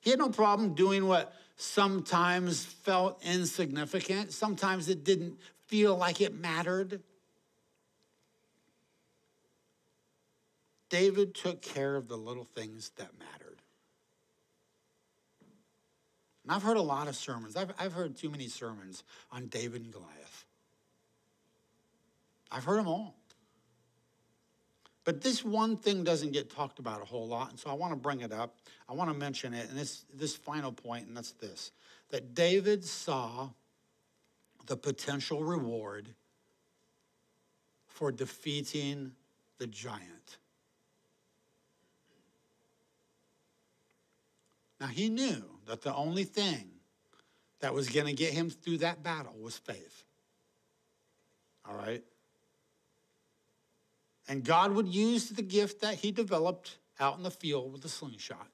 He 0.00 0.10
had 0.10 0.18
no 0.18 0.28
problem 0.28 0.74
doing 0.74 1.06
what 1.06 1.32
sometimes 1.56 2.64
felt 2.64 3.22
insignificant. 3.24 4.32
Sometimes 4.32 4.88
it 4.88 5.04
didn't 5.04 5.38
feel 5.66 5.96
like 5.96 6.20
it 6.20 6.34
mattered. 6.34 7.02
David 10.90 11.34
took 11.34 11.62
care 11.62 11.96
of 11.96 12.08
the 12.08 12.16
little 12.16 12.44
things 12.44 12.90
that 12.96 13.10
mattered. 13.18 13.62
And 16.42 16.52
I've 16.52 16.62
heard 16.62 16.76
a 16.76 16.82
lot 16.82 17.08
of 17.08 17.16
sermons. 17.16 17.56
I've, 17.56 17.72
I've 17.78 17.92
heard 17.92 18.16
too 18.16 18.28
many 18.28 18.48
sermons 18.48 19.04
on 19.30 19.46
David 19.46 19.82
and 19.82 19.92
Goliath. 19.92 20.44
I've 22.50 22.64
heard 22.64 22.78
them 22.78 22.88
all. 22.88 23.19
But 25.10 25.22
this 25.22 25.44
one 25.44 25.76
thing 25.76 26.04
doesn't 26.04 26.30
get 26.30 26.50
talked 26.50 26.78
about 26.78 27.02
a 27.02 27.04
whole 27.04 27.26
lot, 27.26 27.50
and 27.50 27.58
so 27.58 27.68
I 27.68 27.72
want 27.72 27.92
to 27.92 27.96
bring 27.96 28.20
it 28.20 28.30
up. 28.30 28.58
I 28.88 28.92
want 28.92 29.10
to 29.10 29.18
mention 29.18 29.52
it, 29.52 29.68
and 29.68 29.76
this 29.76 30.04
this 30.14 30.36
final 30.36 30.70
point, 30.70 31.08
and 31.08 31.16
that's 31.16 31.32
this: 31.32 31.72
that 32.10 32.32
David 32.32 32.84
saw 32.84 33.48
the 34.66 34.76
potential 34.76 35.42
reward 35.42 36.14
for 37.88 38.12
defeating 38.12 39.10
the 39.58 39.66
giant. 39.66 40.38
Now 44.80 44.86
he 44.86 45.08
knew 45.08 45.42
that 45.66 45.82
the 45.82 45.92
only 45.92 46.22
thing 46.22 46.70
that 47.58 47.74
was 47.74 47.88
going 47.88 48.06
to 48.06 48.12
get 48.12 48.32
him 48.32 48.48
through 48.48 48.78
that 48.78 49.02
battle 49.02 49.34
was 49.40 49.56
faith. 49.56 50.04
All 51.68 51.74
right? 51.74 52.04
And 54.30 54.44
God 54.44 54.70
would 54.70 54.86
use 54.86 55.28
the 55.28 55.42
gift 55.42 55.80
that 55.80 55.96
he 55.96 56.12
developed 56.12 56.78
out 57.00 57.16
in 57.16 57.24
the 57.24 57.32
field 57.32 57.72
with 57.72 57.82
the 57.82 57.88
slingshot. 57.88 58.46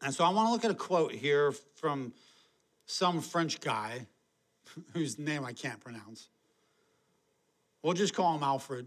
And 0.00 0.14
so 0.14 0.22
I 0.22 0.28
want 0.28 0.46
to 0.46 0.52
look 0.52 0.64
at 0.64 0.70
a 0.70 0.74
quote 0.74 1.10
here 1.10 1.50
from 1.74 2.12
some 2.86 3.22
French 3.22 3.60
guy 3.60 4.06
whose 4.94 5.18
name 5.18 5.44
I 5.44 5.52
can't 5.52 5.80
pronounce. 5.80 6.28
We'll 7.82 7.94
just 7.94 8.14
call 8.14 8.36
him 8.36 8.44
Alfred. 8.44 8.86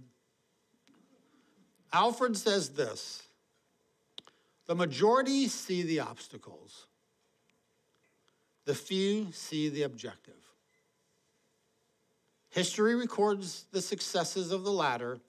Alfred 1.91 2.37
says 2.37 2.69
this 2.69 3.21
The 4.65 4.75
majority 4.75 5.49
see 5.49 5.83
the 5.83 5.99
obstacles, 5.99 6.87
the 8.63 8.75
few 8.75 9.33
see 9.33 9.67
the 9.67 9.83
objective. 9.83 10.40
History 12.51 12.95
records 12.95 13.65
the 13.71 13.81
successes 13.81 14.51
of 14.51 14.63
the 14.63 14.71
latter, 14.71 15.19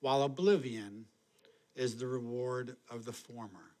while 0.00 0.22
oblivion 0.22 1.04
is 1.76 1.96
the 1.96 2.06
reward 2.06 2.76
of 2.90 3.04
the 3.04 3.12
former. 3.12 3.74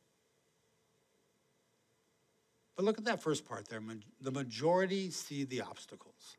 But 2.76 2.84
look 2.84 2.98
at 2.98 3.04
that 3.06 3.22
first 3.22 3.46
part 3.46 3.68
there. 3.68 3.80
The 4.20 4.30
majority 4.30 5.10
see 5.10 5.44
the 5.44 5.62
obstacles, 5.62 6.36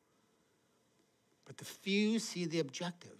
but 1.45 1.57
the 1.57 1.65
few 1.65 2.19
see 2.19 2.45
the 2.45 2.59
objective. 2.59 3.19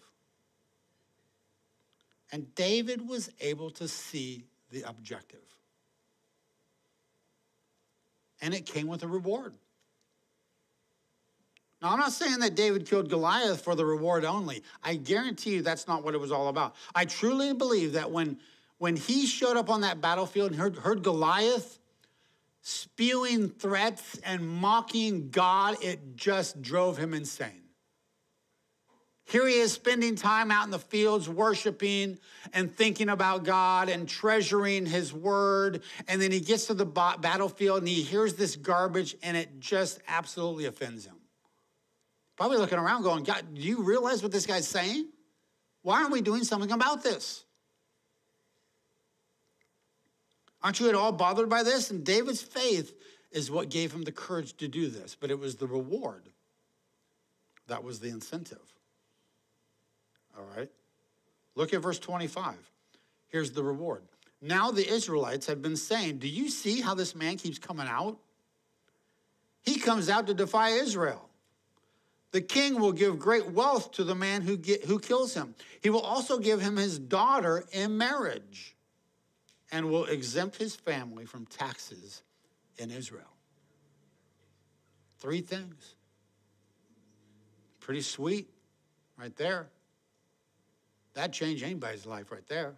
And 2.32 2.54
David 2.56 3.08
was 3.08 3.30
able 3.42 3.72
to 3.72 3.88
see 3.88 4.46
the 4.72 4.84
objective. 4.84 5.44
And 8.42 8.54
it 8.54 8.66
came 8.66 8.88
with 8.88 9.04
a 9.04 9.08
reward. 9.08 9.54
Now, 11.82 11.90
I'm 11.90 12.00
not 12.00 12.12
saying 12.12 12.40
that 12.40 12.56
David 12.56 12.86
killed 12.86 13.10
Goliath 13.10 13.64
for 13.64 13.74
the 13.74 13.86
reward 13.86 14.24
only. 14.24 14.64
I 14.84 14.96
guarantee 14.96 15.56
you 15.56 15.62
that's 15.64 15.88
not 15.88 16.04
what 16.04 16.14
it 16.14 16.20
was 16.20 16.32
all 16.32 16.48
about. 16.48 16.76
I 16.94 17.06
truly 17.06 17.54
believe 17.54 17.94
that 17.94 18.12
when, 18.12 18.38
when 18.78 18.96
he 18.96 19.26
showed 19.26 19.58
up 19.58 19.70
on 19.70 19.82
that 19.82 20.00
battlefield 20.00 20.52
and 20.52 20.60
heard, 20.60 20.76
heard 20.76 21.02
Goliath 21.02 21.80
spewing 22.62 23.50
threats 23.50 24.20
and 24.24 24.48
mocking 24.48 25.32
God, 25.32 25.78
it 25.82 26.16
just 26.16 26.62
drove 26.62 26.98
him 26.98 27.16
insane. 27.16 27.62
Here 29.26 29.48
he 29.48 29.56
is 29.56 29.72
spending 29.72 30.16
time 30.16 30.52
out 30.52 30.66
in 30.66 30.72
the 30.72 30.78
fields, 30.78 31.28
worshiping 31.30 32.20
and 32.54 32.76
thinking 32.76 33.10
about 33.10 33.44
God 33.44 33.88
and 33.88 34.08
treasuring 34.08 34.86
his 34.86 35.14
word. 35.14 35.82
And 36.08 36.22
then 36.22 36.32
he 36.32 36.42
gets 36.42 36.66
to 36.68 36.74
the 36.74 36.86
battlefield 36.86 37.80
and 37.80 37.88
he 37.88 38.04
hears 38.04 38.34
this 38.34 38.56
garbage 38.56 39.16
and 39.24 39.38
it 39.38 39.60
just 39.60 40.00
absolutely 40.08 40.66
offends 40.66 41.06
him. 41.06 41.16
Probably 42.42 42.58
looking 42.58 42.80
around 42.80 43.04
going, 43.04 43.24
God, 43.24 43.54
do 43.54 43.62
you 43.62 43.84
realize 43.84 44.24
what 44.24 44.32
this 44.32 44.48
guy's 44.48 44.68
saying? 44.68 45.06
Why 45.84 46.00
aren't 46.00 46.12
we 46.12 46.22
doing 46.22 46.44
something 46.44 46.72
about 46.72 47.04
this? 47.04 47.44
Aren't 50.64 50.80
you 50.80 50.90
at 50.90 50.96
all 50.96 51.12
bothered 51.12 51.50
by 51.50 51.62
this? 51.62 51.92
And 51.92 52.04
David's 52.04 52.42
faith 52.42 52.96
is 53.32 53.52
what 53.52 53.70
gave 53.70 53.92
him 53.94 54.02
the 54.02 54.12
courage 54.12 54.58
to 54.58 54.68
do 54.68 54.88
this, 54.88 55.16
but 55.16 55.30
it 55.30 55.38
was 55.38 55.58
the 55.58 55.68
reward 55.68 56.24
That 57.68 57.84
was 57.84 58.00
the 58.00 58.10
incentive. 58.10 58.74
All 60.36 60.48
right? 60.58 60.72
Look 61.54 61.76
at 61.76 61.82
verse 61.84 62.00
25. 62.00 62.56
Here's 63.28 63.52
the 63.52 63.64
reward. 63.64 64.02
Now 64.42 64.72
the 64.72 64.92
Israelites 64.92 65.46
had 65.46 65.62
been 65.62 65.78
saying, 65.78 66.18
Do 66.18 66.28
you 66.28 66.50
see 66.50 66.82
how 66.82 66.96
this 66.96 67.14
man 67.14 67.38
keeps 67.38 67.60
coming 67.60 67.88
out? 67.88 68.18
He 69.62 69.78
comes 69.80 70.10
out 70.10 70.26
to 70.26 70.34
defy 70.34 70.70
Israel. 70.70 71.28
The 72.32 72.42
king 72.42 72.80
will 72.80 72.94
give 72.94 73.20
great 73.20 73.52
wealth 73.52 73.92
to 73.94 74.04
the 74.04 74.16
man 74.16 74.42
who, 74.42 74.56
get, 74.56 74.86
who 74.86 75.00
kills 75.00 75.34
him. 75.34 75.54
He 75.82 75.90
will 75.90 76.02
also 76.02 76.38
give 76.38 76.62
him 76.62 76.78
his 76.78 76.98
daughter 76.98 77.66
in 77.72 77.98
marriage 77.98 78.76
and 79.72 79.90
will 79.90 80.06
exempt 80.06 80.58
his 80.58 80.76
family 80.76 81.26
from 81.26 81.46
taxes 81.46 82.24
in 82.78 82.90
Israel. 82.90 83.26
Three 85.20 85.42
things. 85.42 85.96
Pretty 87.80 88.02
sweet 88.02 88.50
right 89.18 89.36
there. 89.36 89.70
That 91.14 91.34
changed 91.34 91.64
anybody's 91.64 92.06
life 92.06 92.32
right 92.32 92.48
there. 92.48 92.76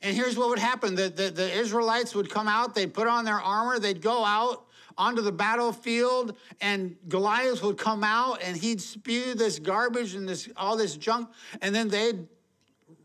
And 0.00 0.16
here's 0.16 0.36
what 0.36 0.48
would 0.48 0.58
happen 0.58 0.94
the, 0.94 1.08
the, 1.08 1.30
the, 1.30 1.52
Israelites 1.52 2.14
would 2.14 2.30
come 2.30 2.46
out, 2.46 2.74
they'd 2.74 2.92
put 2.92 3.08
on 3.08 3.24
their 3.24 3.40
armor, 3.40 3.78
they'd 3.78 4.00
go 4.00 4.24
out 4.24 4.67
onto 4.98 5.22
the 5.22 5.32
battlefield, 5.32 6.36
and 6.60 6.96
Goliath 7.08 7.62
would 7.62 7.78
come 7.78 8.02
out 8.04 8.42
and 8.42 8.56
he'd 8.56 8.82
spew 8.82 9.34
this 9.34 9.58
garbage 9.58 10.14
and 10.14 10.28
this 10.28 10.48
all 10.56 10.76
this 10.76 10.96
junk, 10.96 11.30
and 11.62 11.74
then 11.74 11.88
they'd 11.88 12.26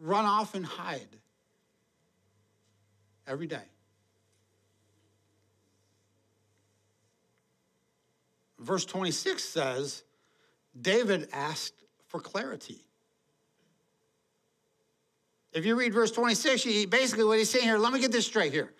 run 0.01 0.25
off 0.25 0.55
and 0.55 0.65
hide 0.65 1.07
every 3.27 3.47
day. 3.47 3.61
Verse 8.59 8.85
26 8.85 9.43
says, 9.43 10.03
David 10.79 11.27
asked 11.31 11.83
for 12.07 12.19
clarity. 12.19 12.83
If 15.51 15.65
you 15.65 15.75
read 15.75 15.93
verse 15.93 16.11
26, 16.11 16.63
he, 16.63 16.85
basically 16.85 17.25
what 17.25 17.37
he's 17.37 17.49
saying 17.49 17.65
here, 17.65 17.77
let 17.77 17.93
me 17.93 17.99
get 17.99 18.11
this 18.11 18.25
straight 18.25 18.51
here. 18.51 18.73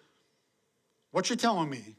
What 1.12 1.30
you're 1.30 1.38
telling 1.38 1.70
me, 1.70 1.98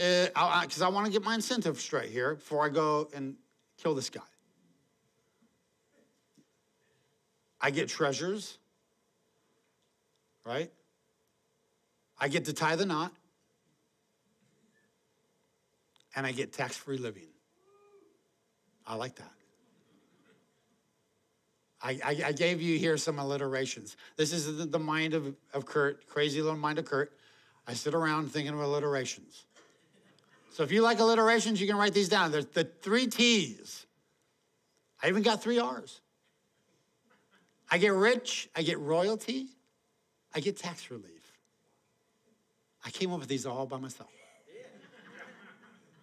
because 0.00 0.80
uh, 0.80 0.86
I, 0.86 0.86
I 0.86 0.88
want 0.88 1.04
to 1.04 1.12
get 1.12 1.22
my 1.22 1.34
incentive 1.34 1.78
straight 1.78 2.08
here 2.08 2.36
before 2.36 2.64
I 2.64 2.70
go 2.70 3.10
and 3.14 3.36
kill 3.82 3.94
this 3.94 4.08
guy. 4.08 4.22
I 7.60 7.70
get 7.70 7.90
treasures, 7.90 8.56
right? 10.46 10.70
I 12.18 12.28
get 12.28 12.46
to 12.46 12.54
tie 12.54 12.76
the 12.76 12.86
knot, 12.86 13.12
and 16.16 16.26
I 16.26 16.32
get 16.32 16.54
tax 16.54 16.78
free 16.78 16.96
living. 16.96 17.26
I 18.86 18.94
like 18.94 19.16
that. 19.16 19.32
I, 21.82 22.00
I, 22.02 22.22
I, 22.26 22.32
gave 22.32 22.60
you 22.60 22.78
here 22.78 22.96
some 22.96 23.18
alliterations. 23.18 23.96
This 24.16 24.32
is 24.32 24.56
the, 24.56 24.64
the 24.64 24.78
mind 24.78 25.14
of, 25.14 25.34
of 25.54 25.64
Kurt, 25.64 26.06
crazy 26.08 26.42
little 26.42 26.58
mind 26.58 26.78
of 26.78 26.84
Kurt. 26.86 27.12
I 27.66 27.74
sit 27.74 27.94
around 27.94 28.30
thinking 28.30 28.52
of 28.52 28.60
alliterations. 28.60 29.44
So 30.50 30.62
if 30.62 30.72
you 30.72 30.82
like 30.82 30.98
alliterations, 30.98 31.60
you 31.60 31.66
can 31.66 31.76
write 31.76 31.94
these 31.94 32.08
down. 32.08 32.32
There's 32.32 32.46
the 32.46 32.64
three 32.64 33.06
T's. 33.06 33.86
I 35.02 35.08
even 35.08 35.22
got 35.22 35.42
three 35.42 35.58
R's. 35.58 36.00
I 37.70 37.78
get 37.78 37.92
rich, 37.92 38.48
I 38.54 38.62
get 38.62 38.78
royalty, 38.80 39.46
I 40.34 40.40
get 40.40 40.56
tax 40.56 40.90
relief. 40.90 41.06
I 42.84 42.90
came 42.90 43.12
up 43.12 43.20
with 43.20 43.28
these 43.28 43.46
all 43.46 43.66
by 43.66 43.78
myself. 43.78 44.10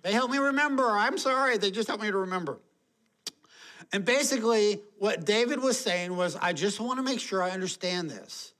They 0.03 0.13
help 0.13 0.31
me 0.31 0.37
remember. 0.37 0.91
I'm 0.91 1.17
sorry, 1.17 1.57
they 1.57 1.69
just 1.69 1.89
help 1.89 2.01
me 2.01 2.09
to 2.09 2.17
remember. 2.17 2.59
And 3.91 4.05
basically, 4.05 4.81
what 4.99 5.25
David 5.25 5.61
was 5.61 5.77
saying 5.77 6.15
was, 6.15 6.37
I 6.37 6.53
just 6.53 6.79
want 6.79 6.99
to 6.99 7.03
make 7.03 7.19
sure 7.19 7.41
I 7.41 7.51
understand 7.51 8.09
this. 8.09 8.53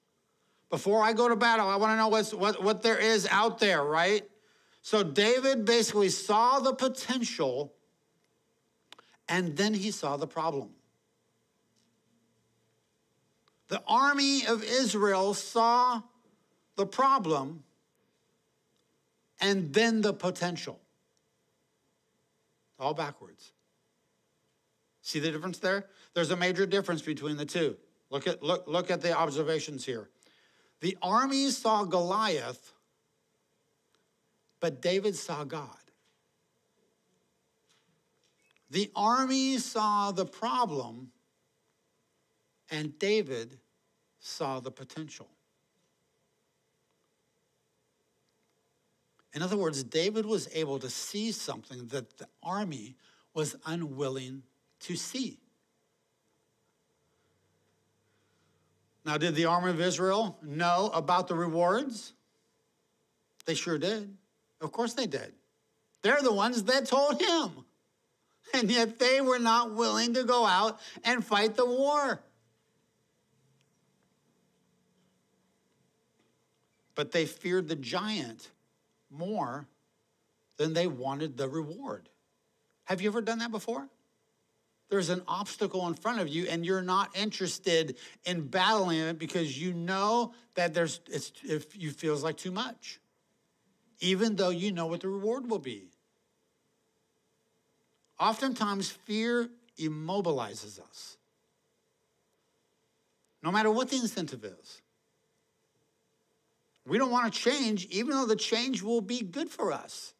Before 0.70 1.02
I 1.04 1.14
go 1.14 1.30
to 1.30 1.36
battle, 1.36 1.70
I 1.70 1.78
want 1.78 1.94
to 1.94 1.98
know 1.98 2.10
what's, 2.10 2.34
what, 2.34 2.62
what 2.62 2.82
there 2.82 2.98
is 2.98 3.28
out 3.32 3.60
there, 3.60 3.84
right? 3.84 4.24
So 4.88 5.04
David 5.04 5.66
basically 5.66 6.08
saw 6.08 6.60
the 6.60 6.74
potential 6.74 7.74
and 9.28 9.58
then 9.58 9.74
he 9.74 9.92
saw 9.92 10.16
the 10.16 10.28
problem. 10.28 10.70
The 13.68 13.84
army 13.86 14.46
of 14.46 14.64
Israel 14.64 15.34
saw 15.34 16.04
the 16.78 16.86
problem 16.86 17.66
and 19.42 19.74
then 19.74 20.00
the 20.00 20.14
potential. 20.14 20.80
All 22.80 22.94
backwards. 22.94 23.52
See 25.02 25.20
the 25.20 25.32
difference 25.32 25.60
there? 25.60 25.88
There's 26.14 26.32
a 26.32 26.38
major 26.38 26.66
difference 26.66 27.02
between 27.02 27.36
the 27.36 27.46
two. 27.46 27.76
Look 28.10 28.26
at, 28.26 28.42
look, 28.42 28.64
look 28.68 28.90
at 28.90 29.02
the 29.02 29.12
observations 29.12 29.84
here. 29.84 30.08
The 30.80 30.98
armies 31.02 31.58
saw 31.58 31.84
Goliath, 31.84 32.72
but 34.60 34.82
David 34.82 35.16
saw 35.16 35.44
God. 35.44 35.70
The 38.70 38.92
army 38.96 39.58
saw 39.60 40.12
the 40.12 40.26
problem, 40.26 41.12
and 42.70 42.98
David 43.00 43.60
saw 44.20 44.60
the 44.60 44.72
potential. 44.72 45.30
In 49.34 49.42
other 49.42 49.56
words, 49.58 49.84
David 49.84 50.26
was 50.26 50.50
able 50.54 50.80
to 50.80 50.90
see 50.90 51.32
something 51.32 51.88
that 51.88 52.18
the 52.18 52.28
army 52.42 52.96
was 53.34 53.56
unwilling 53.66 54.44
to 54.82 54.96
see. 54.96 55.40
Now, 59.06 59.18
did 59.18 59.36
the 59.36 59.46
army 59.46 59.70
of 59.70 59.80
Israel 59.80 60.38
know 60.42 60.92
about 60.94 61.28
the 61.28 61.36
rewards? 61.36 62.14
They 63.46 63.54
sure 63.54 63.78
did. 63.78 64.18
Of 64.62 64.72
course 64.72 64.94
they 64.94 65.08
did. 65.08 65.34
They're 66.02 66.22
the 66.22 66.34
ones 66.34 66.64
that 66.64 66.86
told 66.86 67.22
him. 67.22 67.66
And 68.54 68.72
yet 68.72 68.98
they 68.98 69.20
were 69.20 69.40
not 69.40 69.74
willing 69.74 70.14
to 70.14 70.24
go 70.24 70.46
out 70.46 70.80
and 71.04 71.24
fight 71.24 71.56
the 71.56 71.66
war. 71.66 72.22
But 76.96 77.12
they 77.12 77.26
feared 77.26 77.68
the 77.68 77.76
giant 77.76 78.50
more 79.12 79.68
than 80.58 80.74
they 80.74 80.88
wanted 80.88 81.38
the 81.38 81.48
reward. 81.48 82.10
Have 82.86 83.02
you 83.02 83.10
ever 83.10 83.22
done 83.22 83.40
that 83.40 83.52
before? 83.52 83.88
there's 84.90 85.10
an 85.10 85.22
obstacle 85.28 85.88
in 85.88 85.94
front 85.94 86.20
of 86.20 86.28
you 86.28 86.46
and 86.48 86.66
you're 86.66 86.82
not 86.82 87.16
interested 87.16 87.98
in 88.26 88.42
battling 88.42 89.00
it 89.00 89.20
because 89.20 89.60
you 89.60 89.74
know 89.74 90.34
that 90.56 90.74
there's 90.74 91.02
it's 91.08 91.32
you 91.74 91.92
feels 91.92 92.24
like 92.24 92.38
too 92.38 92.52
much 92.52 93.00
even 94.00 94.36
though 94.36 94.50
you 94.50 94.72
know 94.72 94.88
what 94.88 95.02
the 95.02 95.10
reward 95.10 95.50
will 95.50 95.60
be. 95.60 95.88
Oftentimes 98.20 98.90
fear 98.90 99.50
immobilizes 99.80 100.80
us. 100.80 101.18
No 103.44 103.52
matter 103.52 103.72
what 103.72 103.90
the 103.90 103.98
incentive 103.98 104.44
is 104.44 104.82
we 106.88 106.98
don't 106.98 107.12
want 107.12 107.32
to 107.32 107.40
change 107.40 107.86
even 107.88 108.12
though 108.12 108.26
the 108.26 108.36
change 108.36 108.82
will 108.82 109.02
be 109.02 109.22
good 109.22 109.50
for 109.50 109.74
us. 109.74 110.14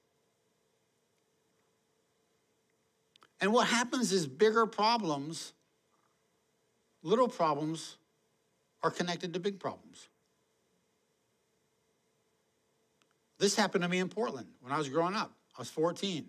And 3.40 3.54
what 3.54 3.68
happens 3.68 4.12
is 4.12 4.28
bigger 4.28 4.66
problems, 4.66 5.54
little 7.04 7.28
problems, 7.28 7.98
are 8.84 8.92
connected 8.92 9.34
to 9.34 9.40
big 9.40 9.60
problems. 9.60 10.10
This 13.40 13.56
happened 13.56 13.84
to 13.84 13.90
me 13.90 14.00
in 14.00 14.10
Portland 14.10 14.48
when 14.62 14.72
I 14.72 14.78
was 14.78 14.90
growing 14.90 15.16
up. 15.16 15.32
I 15.56 15.62
was 15.62 15.70
14. 15.70 16.26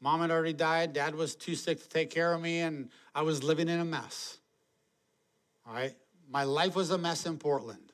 Mom 0.00 0.20
had 0.20 0.30
already 0.30 0.52
died, 0.52 0.92
dad 0.92 1.14
was 1.14 1.34
too 1.34 1.54
sick 1.54 1.82
to 1.82 1.88
take 1.88 2.10
care 2.10 2.32
of 2.32 2.40
me, 2.40 2.60
and 2.60 2.88
I 3.14 3.22
was 3.22 3.42
living 3.42 3.68
in 3.68 3.80
a 3.80 3.84
mess. 3.84 4.38
All 5.66 5.74
right? 5.74 5.94
My 6.30 6.44
life 6.44 6.76
was 6.76 6.90
a 6.90 6.98
mess 6.98 7.26
in 7.26 7.36
Portland. 7.36 7.92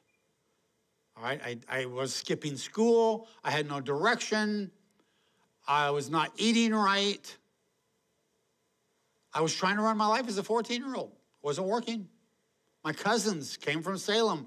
All 1.16 1.22
right? 1.22 1.40
I, 1.42 1.58
I 1.68 1.86
was 1.86 2.14
skipping 2.14 2.56
school, 2.56 3.26
I 3.42 3.50
had 3.50 3.66
no 3.68 3.80
direction, 3.80 4.70
I 5.66 5.90
was 5.90 6.10
not 6.10 6.30
eating 6.36 6.74
right. 6.74 7.36
I 9.32 9.40
was 9.40 9.54
trying 9.54 9.76
to 9.76 9.82
run 9.82 9.96
my 9.96 10.06
life 10.06 10.28
as 10.28 10.36
a 10.36 10.42
14 10.42 10.82
year 10.82 10.94
old, 10.94 11.12
wasn't 11.42 11.68
working. 11.68 12.08
My 12.84 12.92
cousins 12.92 13.56
came 13.56 13.82
from 13.82 13.96
Salem, 13.96 14.46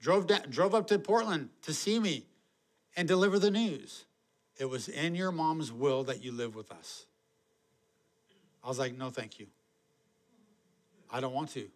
drove, 0.00 0.26
down, 0.26 0.42
drove 0.50 0.74
up 0.74 0.88
to 0.88 0.98
Portland 0.98 1.50
to 1.62 1.72
see 1.72 2.00
me 2.00 2.26
and 3.00 3.08
deliver 3.08 3.38
the 3.38 3.50
news. 3.50 4.04
It 4.58 4.66
was 4.66 4.86
in 4.86 5.14
your 5.14 5.32
mom's 5.32 5.72
will 5.72 6.04
that 6.04 6.22
you 6.22 6.32
live 6.32 6.54
with 6.54 6.70
us. 6.70 7.06
I 8.62 8.68
was 8.68 8.78
like, 8.78 8.94
no, 8.94 9.08
thank 9.08 9.38
you. 9.40 9.46
I 11.10 11.20
don't 11.20 11.32
want 11.32 11.48
to. 11.52 11.66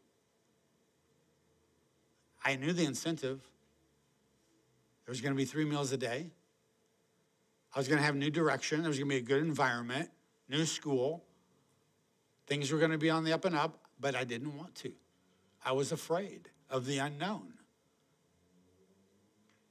I 2.45 2.57
knew 2.57 2.75
the 2.75 2.85
incentive. 2.85 3.41
There 5.07 5.13
was 5.13 5.23
going 5.23 5.33
to 5.33 5.37
be 5.37 5.47
three 5.47 5.65
meals 5.65 5.93
a 5.93 5.97
day. 5.97 6.27
I 7.75 7.79
was 7.79 7.89
going 7.89 8.01
to 8.01 8.05
have 8.05 8.17
new 8.17 8.31
direction. 8.31 8.83
There 8.83 8.91
was 8.91 8.99
going 8.99 9.09
to 9.09 9.15
be 9.15 9.23
a 9.23 9.27
good 9.27 9.43
environment, 9.43 10.11
new 10.51 10.67
school. 10.67 11.25
Things 12.47 12.71
were 12.71 12.79
going 12.79 12.91
to 12.91 12.99
be 12.99 13.09
on 13.09 13.25
the 13.25 13.33
up 13.33 13.47
and 13.47 13.57
up, 13.57 13.79
but 13.99 14.15
I 14.15 14.25
didn't 14.25 14.59
want 14.59 14.75
to. 14.75 14.93
I 15.65 15.73
was 15.73 15.91
afraid 15.91 16.51
of 16.69 16.85
the 16.85 16.99
unknown. 16.99 17.55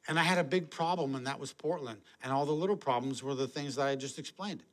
And 0.07 0.19
I 0.19 0.23
had 0.23 0.37
a 0.37 0.43
big 0.43 0.69
problem, 0.69 1.15
and 1.15 1.27
that 1.27 1.39
was 1.39 1.53
Portland. 1.53 2.01
And 2.21 2.33
all 2.33 2.45
the 2.45 2.51
little 2.51 2.75
problems 2.75 3.23
were 3.23 3.35
the 3.35 3.47
things 3.47 3.75
that 3.75 3.87
I 3.87 3.95
just 3.95 4.19
explained. 4.19 4.63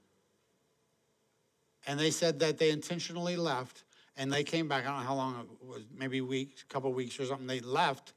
And 1.87 1.99
they 1.99 2.11
said 2.11 2.41
that 2.41 2.59
they 2.59 2.71
intentionally 2.71 3.37
left, 3.37 3.85
and 4.17 4.33
they 4.33 4.45
came 4.45 4.69
back. 4.69 4.85
I 4.85 4.89
don't 4.89 5.01
know 5.01 5.07
how 5.07 5.15
long 5.15 5.49
it 5.63 5.67
was, 5.67 5.83
maybe 5.97 6.21
weeks, 6.21 6.63
a 6.63 6.67
couple 6.67 6.93
weeks 6.93 7.19
or 7.19 7.27
something. 7.27 7.47
They 7.47 7.61
left, 7.61 8.13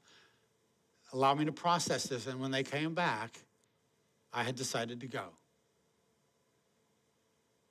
allowed 1.12 1.38
me 1.38 1.44
to 1.46 1.52
process 1.52 2.04
this. 2.04 2.26
And 2.26 2.40
when 2.40 2.50
they 2.50 2.62
came 2.62 2.94
back, 2.94 3.38
I 4.32 4.42
had 4.42 4.56
decided 4.56 5.00
to 5.00 5.06
go, 5.06 5.26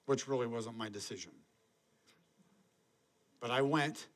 which 0.06 0.28
really 0.28 0.48
wasn't 0.48 0.78
my 0.78 0.90
decision. 0.90 1.32
But 3.42 3.52
I 3.52 3.62
went, 3.62 4.08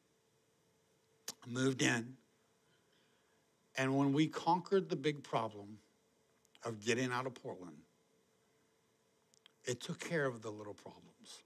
moved 1.46 1.82
in, 1.82 2.17
and 3.78 3.96
when 3.96 4.12
we 4.12 4.28
conquered 4.28 4.90
the 4.90 4.96
big 4.96 5.24
problem 5.24 5.78
of 6.64 6.84
getting 6.84 7.12
out 7.12 7.28
of 7.28 7.36
Portland, 7.36 7.78
it 9.66 9.80
took 9.80 10.00
care 10.00 10.26
of 10.26 10.42
the 10.42 10.50
little 10.50 10.74
problems. 10.74 11.44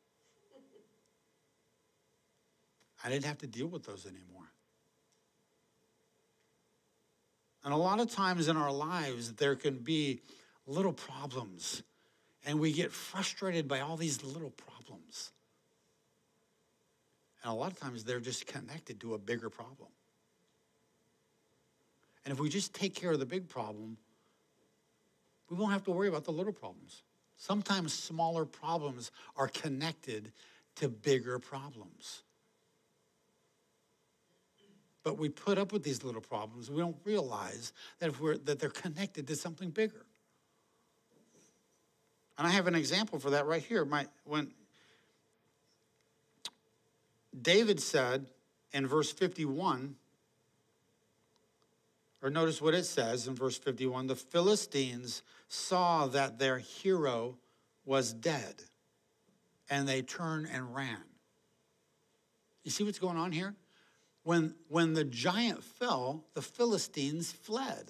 I 3.04 3.10
didn't 3.10 3.26
have 3.26 3.40
to 3.40 3.48
deal 3.48 3.68
with 3.68 3.84
those 3.84 4.06
anymore. 4.06 4.52
And 7.64 7.74
a 7.74 7.78
lot 7.78 8.00
of 8.00 8.10
times 8.10 8.48
in 8.48 8.58
our 8.58 8.72
lives, 8.72 9.34
there 9.34 9.56
can 9.56 9.80
be 9.80 10.22
little 10.66 10.94
problems, 10.94 11.84
and 12.46 12.60
we 12.60 12.72
get 12.72 12.92
frustrated 12.92 13.68
by 13.68 13.82
all 13.82 13.98
these 13.98 14.24
little 14.24 14.52
problems. 14.52 15.32
And 17.44 17.52
a 17.52 17.56
lot 17.56 17.72
of 17.72 17.80
times 17.80 18.04
they're 18.04 18.20
just 18.20 18.48
connected 18.48 19.00
to 19.02 19.16
a 19.16 19.18
bigger 19.18 19.50
problem. 19.50 19.90
And 22.24 22.32
if 22.32 22.40
we 22.40 22.50
just 22.50 22.74
take 22.74 22.94
care 22.96 23.12
of 23.12 23.20
the 23.20 23.26
big 23.26 23.50
problem, 23.50 23.98
we 25.50 25.58
won't 25.58 25.72
have 25.72 25.84
to 25.84 25.92
worry 25.92 26.08
about 26.08 26.24
the 26.24 26.32
little 26.32 26.54
problems. 26.54 27.04
Sometimes 27.38 27.94
smaller 27.94 28.46
problems 28.46 29.12
are 29.36 29.48
connected 29.48 30.32
to 30.76 30.88
bigger 30.88 31.40
problems. 31.40 32.24
But 35.04 35.18
we 35.18 35.30
put 35.30 35.58
up 35.58 35.74
with 35.74 35.84
these 35.84 36.04
little 36.04 36.22
problems. 36.22 36.70
We 36.70 36.78
don't 36.78 36.98
realize 37.04 37.74
that, 38.00 38.10
if 38.10 38.22
we're, 38.22 38.38
that 38.38 38.60
they're 38.60 38.70
connected 38.70 39.28
to 39.28 39.36
something 39.36 39.72
bigger. 39.72 40.06
And 42.38 42.48
I 42.48 42.52
have 42.52 42.68
an 42.68 42.76
example 42.76 43.20
for 43.20 43.32
that 43.32 43.46
right 43.46 43.64
here. 43.64 43.84
My, 43.86 44.08
when 44.24 44.52
David 47.40 47.80
said 47.80 48.28
in 48.72 48.88
verse 48.88 49.12
51, 49.12 49.96
or 52.22 52.30
notice 52.30 52.62
what 52.62 52.74
it 52.74 52.86
says 52.86 53.28
in 53.28 53.36
verse 53.36 53.58
51 53.58 54.08
the 54.08 54.16
Philistines 54.16 55.24
saw 55.48 56.08
that 56.08 56.40
their 56.40 56.60
hero 56.60 57.38
was 57.86 58.14
dead, 58.14 58.56
and 59.70 59.88
they 59.88 60.02
turned 60.02 60.48
and 60.52 60.74
ran. 60.74 61.04
You 62.64 62.72
see 62.72 62.84
what's 62.84 63.00
going 63.00 63.18
on 63.18 63.32
here? 63.32 63.56
When, 64.24 64.54
when 64.68 64.94
the 64.94 65.04
giant 65.04 65.64
fell, 65.64 66.24
the 66.36 66.44
Philistines 66.44 67.32
fled. 67.32 67.90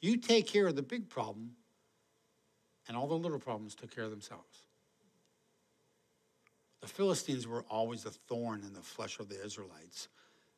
You 0.00 0.16
take 0.16 0.46
care 0.46 0.66
of 0.66 0.76
the 0.76 0.82
big 0.82 1.10
problem, 1.10 1.52
and 2.88 2.96
all 2.96 3.06
the 3.06 3.14
little 3.14 3.38
problems 3.38 3.74
took 3.74 3.94
care 3.94 4.04
of 4.04 4.10
themselves. 4.10 4.62
The 6.80 6.88
Philistines 6.88 7.46
were 7.46 7.64
always 7.68 8.06
a 8.06 8.10
thorn 8.10 8.62
in 8.66 8.72
the 8.72 8.80
flesh 8.80 9.20
of 9.20 9.28
the 9.28 9.44
Israelites 9.44 10.08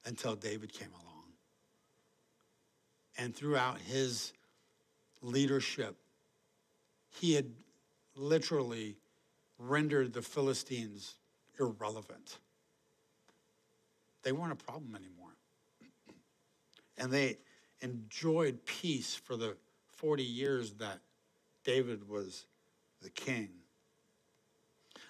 until 0.04 0.36
David 0.36 0.72
came 0.72 0.90
along. 0.92 1.11
And 3.18 3.34
throughout 3.34 3.78
his 3.80 4.32
leadership, 5.20 5.96
he 7.10 7.34
had 7.34 7.50
literally 8.16 8.96
rendered 9.58 10.12
the 10.12 10.22
Philistines 10.22 11.14
irrelevant. 11.58 12.38
They 14.22 14.32
weren't 14.32 14.52
a 14.52 14.56
problem 14.56 14.94
anymore. 14.94 15.36
And 16.98 17.10
they 17.10 17.38
enjoyed 17.80 18.64
peace 18.64 19.14
for 19.14 19.36
the 19.36 19.56
40 19.96 20.22
years 20.22 20.72
that 20.74 21.00
David 21.64 22.08
was 22.08 22.46
the 23.02 23.10
king. 23.10 23.48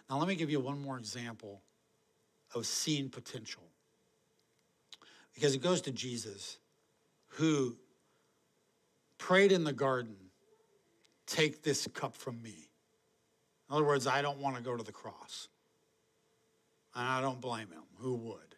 Now, 0.09 0.18
let 0.18 0.28
me 0.28 0.34
give 0.34 0.50
you 0.50 0.61
one 0.61 0.80
more 0.80 0.98
example 0.98 1.62
of 2.55 2.66
seeing 2.66 3.09
potential. 3.09 3.62
Because 5.34 5.55
it 5.55 5.62
goes 5.62 5.80
to 5.82 5.90
Jesus, 5.90 6.59
who 7.28 7.76
prayed 9.22 9.52
in 9.52 9.62
the 9.62 9.72
garden, 9.72 10.16
Take 11.26 11.62
this 11.62 11.86
cup 11.94 12.16
from 12.16 12.42
me. 12.42 12.68
In 13.70 13.76
other 13.76 13.84
words, 13.84 14.08
I 14.08 14.20
don't 14.20 14.38
want 14.38 14.56
to 14.56 14.62
go 14.62 14.76
to 14.76 14.82
the 14.82 14.92
cross. 14.92 15.48
And 16.94 17.06
I 17.06 17.20
don't 17.20 17.40
blame 17.40 17.68
him. 17.68 17.84
Who 18.00 18.16
would? 18.16 18.56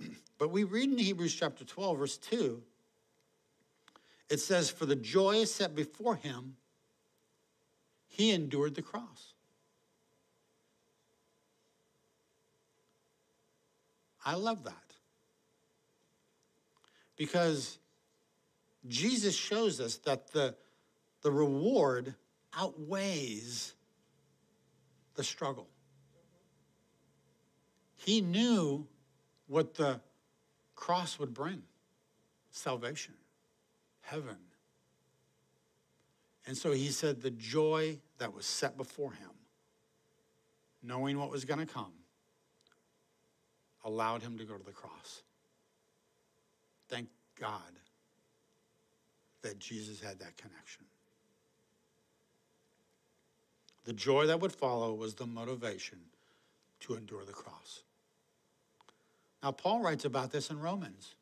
but 0.38 0.50
we 0.50 0.62
read 0.64 0.90
in 0.90 0.96
Hebrews 0.96 1.34
chapter 1.34 1.64
12, 1.64 1.98
verse 1.98 2.16
2, 2.16 2.62
it 4.30 4.38
says, 4.38 4.70
For 4.70 4.86
the 4.86 4.96
joy 4.96 5.44
set 5.44 5.74
before 5.74 6.14
him, 6.14 6.56
he 8.06 8.30
endured 8.30 8.76
the 8.76 8.82
cross. 8.82 9.34
I 14.24 14.34
love 14.34 14.64
that. 14.64 14.72
Because 17.16 17.78
Jesus 18.88 19.34
shows 19.34 19.80
us 19.80 19.96
that 19.98 20.32
the, 20.32 20.54
the 21.22 21.30
reward 21.30 22.14
outweighs 22.56 23.74
the 25.14 25.24
struggle. 25.24 25.68
He 27.96 28.20
knew 28.20 28.86
what 29.46 29.74
the 29.74 30.00
cross 30.74 31.18
would 31.18 31.34
bring 31.34 31.62
salvation, 32.50 33.14
heaven. 34.02 34.36
And 36.46 36.56
so 36.56 36.72
he 36.72 36.88
said, 36.88 37.20
the 37.20 37.30
joy 37.30 37.98
that 38.18 38.34
was 38.34 38.46
set 38.46 38.76
before 38.76 39.12
him, 39.12 39.30
knowing 40.82 41.18
what 41.18 41.30
was 41.30 41.44
going 41.44 41.58
to 41.58 41.66
come, 41.66 41.92
allowed 43.84 44.22
him 44.22 44.38
to 44.38 44.44
go 44.44 44.54
to 44.54 44.64
the 44.64 44.72
cross. 44.72 45.22
Thank 46.88 47.08
God 47.40 47.60
that 49.46 49.60
Jesus 49.60 50.00
had 50.00 50.18
that 50.18 50.36
connection. 50.36 50.84
The 53.84 53.92
joy 53.92 54.26
that 54.26 54.40
would 54.40 54.52
follow 54.52 54.92
was 54.92 55.14
the 55.14 55.26
motivation 55.26 55.98
to 56.80 56.94
endure 56.94 57.24
the 57.24 57.32
cross. 57.32 57.82
Now, 59.42 59.52
Paul 59.52 59.80
writes 59.80 60.04
about 60.04 60.32
this 60.32 60.50
in 60.50 60.58
Romans. 60.58 61.14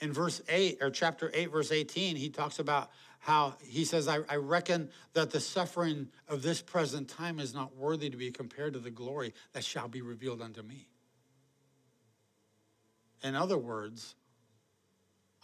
In 0.00 0.12
verse 0.12 0.42
8, 0.48 0.78
or 0.80 0.90
chapter 0.90 1.30
8, 1.32 1.52
verse 1.52 1.70
18, 1.70 2.16
he 2.16 2.28
talks 2.28 2.58
about 2.58 2.90
how 3.20 3.54
he 3.62 3.84
says, 3.84 4.08
I, 4.08 4.18
I 4.28 4.36
reckon 4.36 4.88
that 5.12 5.30
the 5.30 5.40
suffering 5.40 6.08
of 6.26 6.42
this 6.42 6.60
present 6.62 7.08
time 7.08 7.38
is 7.38 7.54
not 7.54 7.76
worthy 7.76 8.10
to 8.10 8.16
be 8.16 8.32
compared 8.32 8.72
to 8.72 8.80
the 8.80 8.90
glory 8.90 9.34
that 9.52 9.62
shall 9.62 9.86
be 9.86 10.02
revealed 10.02 10.42
unto 10.42 10.62
me. 10.62 10.88
In 13.22 13.36
other 13.36 13.58
words, 13.58 14.16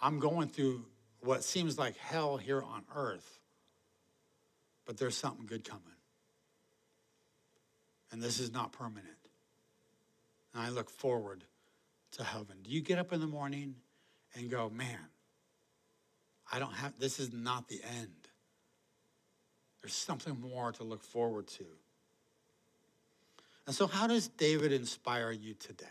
I'm 0.03 0.19
going 0.19 0.49
through 0.49 0.87
what 1.27 1.43
seems 1.43 1.79
like 1.79 1.97
hell 1.97 2.37
here 2.37 2.63
on 2.63 2.85
earth, 2.95 3.41
but 4.87 4.97
there's 4.97 5.17
something 5.17 5.47
good 5.47 5.65
coming. 5.65 5.83
And 8.13 8.23
this 8.23 8.39
is 8.39 8.53
not 8.53 8.73
permanent. 8.73 9.07
And 10.55 10.63
I 10.63 10.69
look 10.71 10.89
forward 10.89 11.45
to 12.13 12.25
heaven. 12.25 12.59
Do 12.63 12.71
you 12.71 12.81
get 12.81 12.99
up 12.99 13.13
in 13.13 13.21
the 13.21 13.27
morning 13.27 13.75
and 14.37 14.49
go, 14.49 14.71
man, 14.71 14.99
I 16.51 16.61
don't 16.61 16.73
have, 16.73 16.95
this 16.99 17.19
is 17.19 17.33
not 17.33 17.69
the 17.69 17.81
end. 17.99 18.13
There's 19.83 19.95
something 19.95 20.41
more 20.41 20.73
to 20.73 20.85
look 20.85 21.03
forward 21.03 21.49
to. 21.49 21.65
And 23.67 23.75
so, 23.75 23.89
how 23.89 24.07
does 24.07 24.29
David 24.29 24.73
inspire 24.73 25.33
you 25.33 25.55
today? 25.55 25.87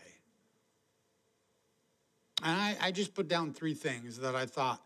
And 2.42 2.58
I, 2.58 2.76
I 2.80 2.90
just 2.90 3.14
put 3.14 3.28
down 3.28 3.52
three 3.52 3.74
things 3.74 4.18
that 4.20 4.34
I 4.34 4.46
thought 4.46 4.80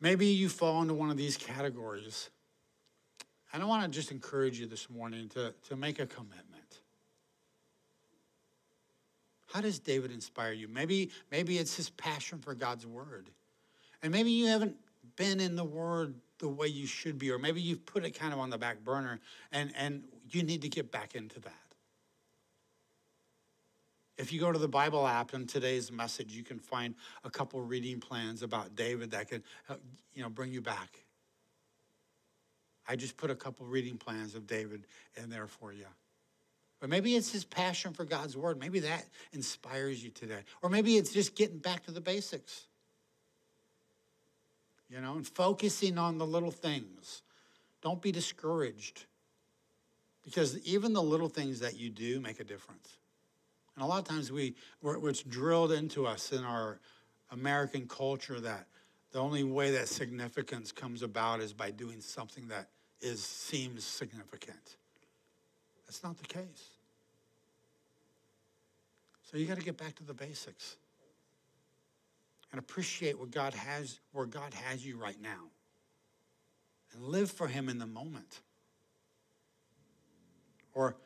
Maybe 0.00 0.26
you 0.26 0.48
fall 0.48 0.80
into 0.82 0.94
one 0.94 1.10
of 1.10 1.16
these 1.16 1.36
categories. 1.36 2.30
And 3.52 3.62
I 3.62 3.66
want 3.66 3.82
to 3.82 3.88
just 3.88 4.10
encourage 4.10 4.58
you 4.58 4.66
this 4.66 4.88
morning 4.88 5.28
to, 5.30 5.52
to 5.68 5.76
make 5.76 5.98
a 5.98 6.06
commitment. 6.06 6.80
How 9.52 9.60
does 9.60 9.78
David 9.78 10.12
inspire 10.12 10.52
you? 10.52 10.68
Maybe, 10.68 11.10
maybe 11.30 11.58
it's 11.58 11.74
his 11.74 11.90
passion 11.90 12.38
for 12.38 12.54
God's 12.54 12.86
word. 12.86 13.28
And 14.02 14.12
maybe 14.12 14.30
you 14.30 14.46
haven't 14.46 14.76
been 15.16 15.40
in 15.40 15.56
the 15.56 15.64
Word 15.64 16.14
the 16.38 16.48
way 16.48 16.68
you 16.68 16.86
should 16.86 17.18
be, 17.18 17.30
or 17.30 17.38
maybe 17.38 17.60
you've 17.60 17.84
put 17.84 18.04
it 18.04 18.12
kind 18.12 18.32
of 18.32 18.38
on 18.38 18.48
the 18.48 18.58
back 18.58 18.82
burner 18.82 19.20
and, 19.52 19.72
and 19.76 20.04
you 20.30 20.42
need 20.42 20.62
to 20.62 20.68
get 20.68 20.90
back 20.90 21.14
into 21.14 21.40
that. 21.40 21.52
If 24.20 24.34
you 24.34 24.38
go 24.38 24.52
to 24.52 24.58
the 24.58 24.68
Bible 24.68 25.06
app 25.06 25.32
in 25.32 25.46
today's 25.46 25.90
message, 25.90 26.32
you 26.32 26.42
can 26.42 26.58
find 26.58 26.94
a 27.24 27.30
couple 27.30 27.62
reading 27.62 28.00
plans 28.00 28.42
about 28.42 28.76
David 28.76 29.12
that 29.12 29.30
could 29.30 29.42
you 30.14 30.22
know, 30.22 30.28
bring 30.28 30.52
you 30.52 30.60
back. 30.60 30.90
I 32.86 32.96
just 32.96 33.16
put 33.16 33.30
a 33.30 33.34
couple 33.34 33.64
reading 33.64 33.96
plans 33.96 34.34
of 34.34 34.46
David 34.46 34.86
in 35.16 35.30
there 35.30 35.46
for 35.46 35.72
you. 35.72 35.86
Or 36.82 36.88
maybe 36.88 37.16
it's 37.16 37.32
his 37.32 37.44
passion 37.44 37.94
for 37.94 38.04
God's 38.04 38.36
word. 38.36 38.60
Maybe 38.60 38.80
that 38.80 39.06
inspires 39.32 40.04
you 40.04 40.10
today. 40.10 40.40
Or 40.60 40.68
maybe 40.68 40.98
it's 40.98 41.14
just 41.14 41.34
getting 41.34 41.58
back 41.58 41.86
to 41.86 41.90
the 41.90 42.00
basics. 42.02 42.64
You 44.90 45.00
know, 45.00 45.14
and 45.14 45.26
focusing 45.26 45.96
on 45.96 46.18
the 46.18 46.26
little 46.26 46.50
things. 46.50 47.22
Don't 47.80 48.02
be 48.02 48.12
discouraged. 48.12 49.06
Because 50.26 50.58
even 50.58 50.92
the 50.92 51.02
little 51.02 51.30
things 51.30 51.60
that 51.60 51.78
you 51.78 51.88
do 51.88 52.20
make 52.20 52.38
a 52.38 52.44
difference. 52.44 52.98
And 53.80 53.86
a 53.86 53.88
lot 53.88 54.00
of 54.00 54.04
times 54.04 54.30
we, 54.30 54.54
it's 54.84 55.22
drilled 55.22 55.72
into 55.72 56.06
us 56.06 56.32
in 56.32 56.44
our 56.44 56.78
American 57.30 57.88
culture 57.88 58.38
that 58.38 58.66
the 59.10 59.18
only 59.18 59.42
way 59.42 59.70
that 59.70 59.88
significance 59.88 60.70
comes 60.70 61.02
about 61.02 61.40
is 61.40 61.54
by 61.54 61.70
doing 61.70 62.02
something 62.02 62.46
that 62.48 62.68
is 63.00 63.24
seems 63.24 63.82
significant. 63.82 64.76
That's 65.86 66.02
not 66.04 66.18
the 66.18 66.26
case. 66.26 66.68
So 69.22 69.38
you 69.38 69.46
got 69.46 69.56
to 69.56 69.64
get 69.64 69.78
back 69.78 69.94
to 69.94 70.04
the 70.04 70.12
basics 70.12 70.76
and 72.52 72.58
appreciate 72.58 73.18
what 73.18 73.30
God 73.30 73.54
has, 73.54 73.98
where 74.12 74.26
God 74.26 74.52
has 74.52 74.84
you 74.84 74.98
right 74.98 75.18
now. 75.22 75.48
And 76.92 77.02
live 77.04 77.30
for 77.30 77.46
Him 77.46 77.70
in 77.70 77.78
the 77.78 77.86
moment. 77.86 78.40
Or, 80.74 80.96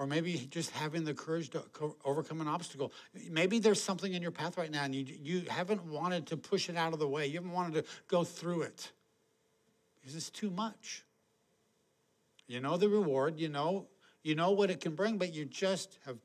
or 0.00 0.06
maybe 0.06 0.48
just 0.50 0.70
having 0.70 1.04
the 1.04 1.12
courage 1.12 1.50
to 1.50 1.62
overcome 2.06 2.40
an 2.40 2.48
obstacle. 2.48 2.90
Maybe 3.28 3.58
there's 3.58 3.82
something 3.82 4.14
in 4.14 4.22
your 4.22 4.30
path 4.30 4.56
right 4.56 4.70
now 4.70 4.84
and 4.84 4.94
you, 4.94 5.04
you 5.22 5.42
haven't 5.46 5.84
wanted 5.84 6.26
to 6.28 6.38
push 6.38 6.70
it 6.70 6.76
out 6.76 6.94
of 6.94 6.98
the 6.98 7.06
way. 7.06 7.26
You 7.26 7.34
haven't 7.34 7.52
wanted 7.52 7.74
to 7.74 7.90
go 8.08 8.24
through 8.24 8.62
it 8.62 8.92
because 10.00 10.16
it's 10.16 10.30
too 10.30 10.48
much. 10.48 11.04
You 12.46 12.60
know 12.60 12.78
the 12.78 12.88
reward, 12.88 13.38
you 13.38 13.50
know 13.50 13.88
you 14.22 14.34
know 14.34 14.52
what 14.52 14.70
it 14.70 14.80
can 14.80 14.94
bring, 14.94 15.18
but 15.18 15.34
you 15.34 15.44
just 15.44 15.98
have, 16.06 16.16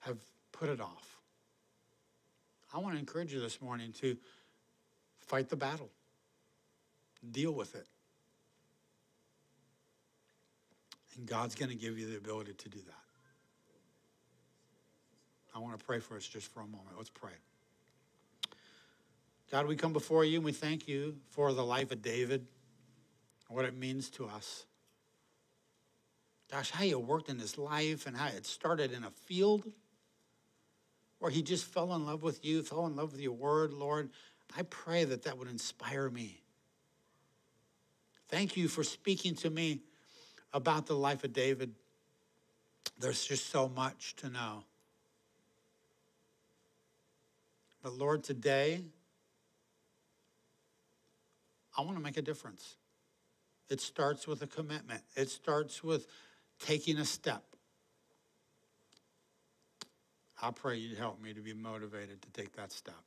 have 0.00 0.18
put 0.52 0.68
it 0.68 0.80
off. 0.80 1.16
I 2.74 2.78
want 2.78 2.94
to 2.94 2.98
encourage 2.98 3.32
you 3.32 3.40
this 3.40 3.62
morning 3.62 3.92
to 4.00 4.18
fight 5.20 5.48
the 5.48 5.56
battle, 5.56 5.88
deal 7.30 7.52
with 7.52 7.74
it. 7.74 7.86
And 11.16 11.26
God's 11.26 11.54
going 11.54 11.70
to 11.70 11.74
give 11.74 11.98
you 11.98 12.10
the 12.10 12.18
ability 12.18 12.52
to 12.52 12.68
do 12.68 12.78
that. 12.86 13.05
I 15.56 15.58
want 15.58 15.78
to 15.78 15.82
pray 15.82 16.00
for 16.00 16.16
us 16.18 16.28
just 16.28 16.52
for 16.52 16.60
a 16.60 16.66
moment. 16.66 16.98
Let's 16.98 17.08
pray. 17.08 17.32
God, 19.50 19.66
we 19.66 19.74
come 19.74 19.94
before 19.94 20.22
you 20.22 20.36
and 20.36 20.44
we 20.44 20.52
thank 20.52 20.86
you 20.86 21.16
for 21.30 21.50
the 21.54 21.64
life 21.64 21.90
of 21.92 22.02
David, 22.02 22.46
and 23.48 23.56
what 23.56 23.64
it 23.64 23.74
means 23.74 24.10
to 24.10 24.26
us. 24.26 24.66
Gosh, 26.52 26.70
how 26.70 26.84
you 26.84 26.98
worked 26.98 27.30
in 27.30 27.38
his 27.38 27.56
life 27.56 28.06
and 28.06 28.14
how 28.14 28.26
it 28.26 28.44
started 28.44 28.92
in 28.92 29.02
a 29.02 29.10
field 29.10 29.64
where 31.20 31.30
he 31.30 31.40
just 31.40 31.64
fell 31.64 31.94
in 31.94 32.04
love 32.04 32.22
with 32.22 32.44
you, 32.44 32.62
fell 32.62 32.86
in 32.86 32.94
love 32.94 33.12
with 33.12 33.22
your 33.22 33.32
word, 33.32 33.72
Lord. 33.72 34.10
I 34.58 34.62
pray 34.62 35.04
that 35.04 35.22
that 35.22 35.38
would 35.38 35.48
inspire 35.48 36.10
me. 36.10 36.42
Thank 38.28 38.58
you 38.58 38.68
for 38.68 38.84
speaking 38.84 39.34
to 39.36 39.48
me 39.48 39.80
about 40.52 40.86
the 40.86 40.96
life 40.96 41.24
of 41.24 41.32
David. 41.32 41.72
There's 42.98 43.24
just 43.24 43.48
so 43.48 43.70
much 43.70 44.16
to 44.16 44.28
know. 44.28 44.64
But 47.86 47.98
Lord, 47.98 48.24
today, 48.24 48.80
I 51.78 51.82
want 51.82 51.96
to 51.96 52.02
make 52.02 52.16
a 52.16 52.22
difference. 52.22 52.74
It 53.70 53.80
starts 53.80 54.26
with 54.26 54.42
a 54.42 54.48
commitment, 54.48 55.02
it 55.14 55.30
starts 55.30 55.84
with 55.84 56.08
taking 56.58 56.98
a 56.98 57.04
step. 57.04 57.44
I 60.42 60.50
pray 60.50 60.78
you'd 60.78 60.98
help 60.98 61.22
me 61.22 61.32
to 61.32 61.40
be 61.40 61.52
motivated 61.54 62.22
to 62.22 62.30
take 62.32 62.56
that 62.56 62.72
step. 62.72 63.04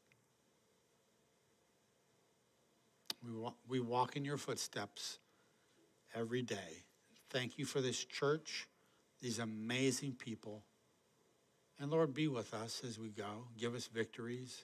We, 3.21 3.33
we 3.67 3.79
walk 3.81 4.15
in 4.15 4.23
your 4.23 4.37
footsteps 4.37 5.19
every 6.15 6.41
day. 6.41 6.85
Thank 7.31 7.57
you 7.57 7.65
for 7.65 7.81
this 7.81 8.05
church, 8.05 8.69
these 9.21 9.39
amazing 9.39 10.13
people. 10.13 10.63
And 11.81 11.91
Lord, 11.91 12.13
be 12.13 12.29
with 12.29 12.53
us 12.53 12.81
as 12.87 12.97
we 12.97 13.09
go. 13.09 13.43
Give 13.57 13.75
us 13.75 13.87
victories. 13.87 14.63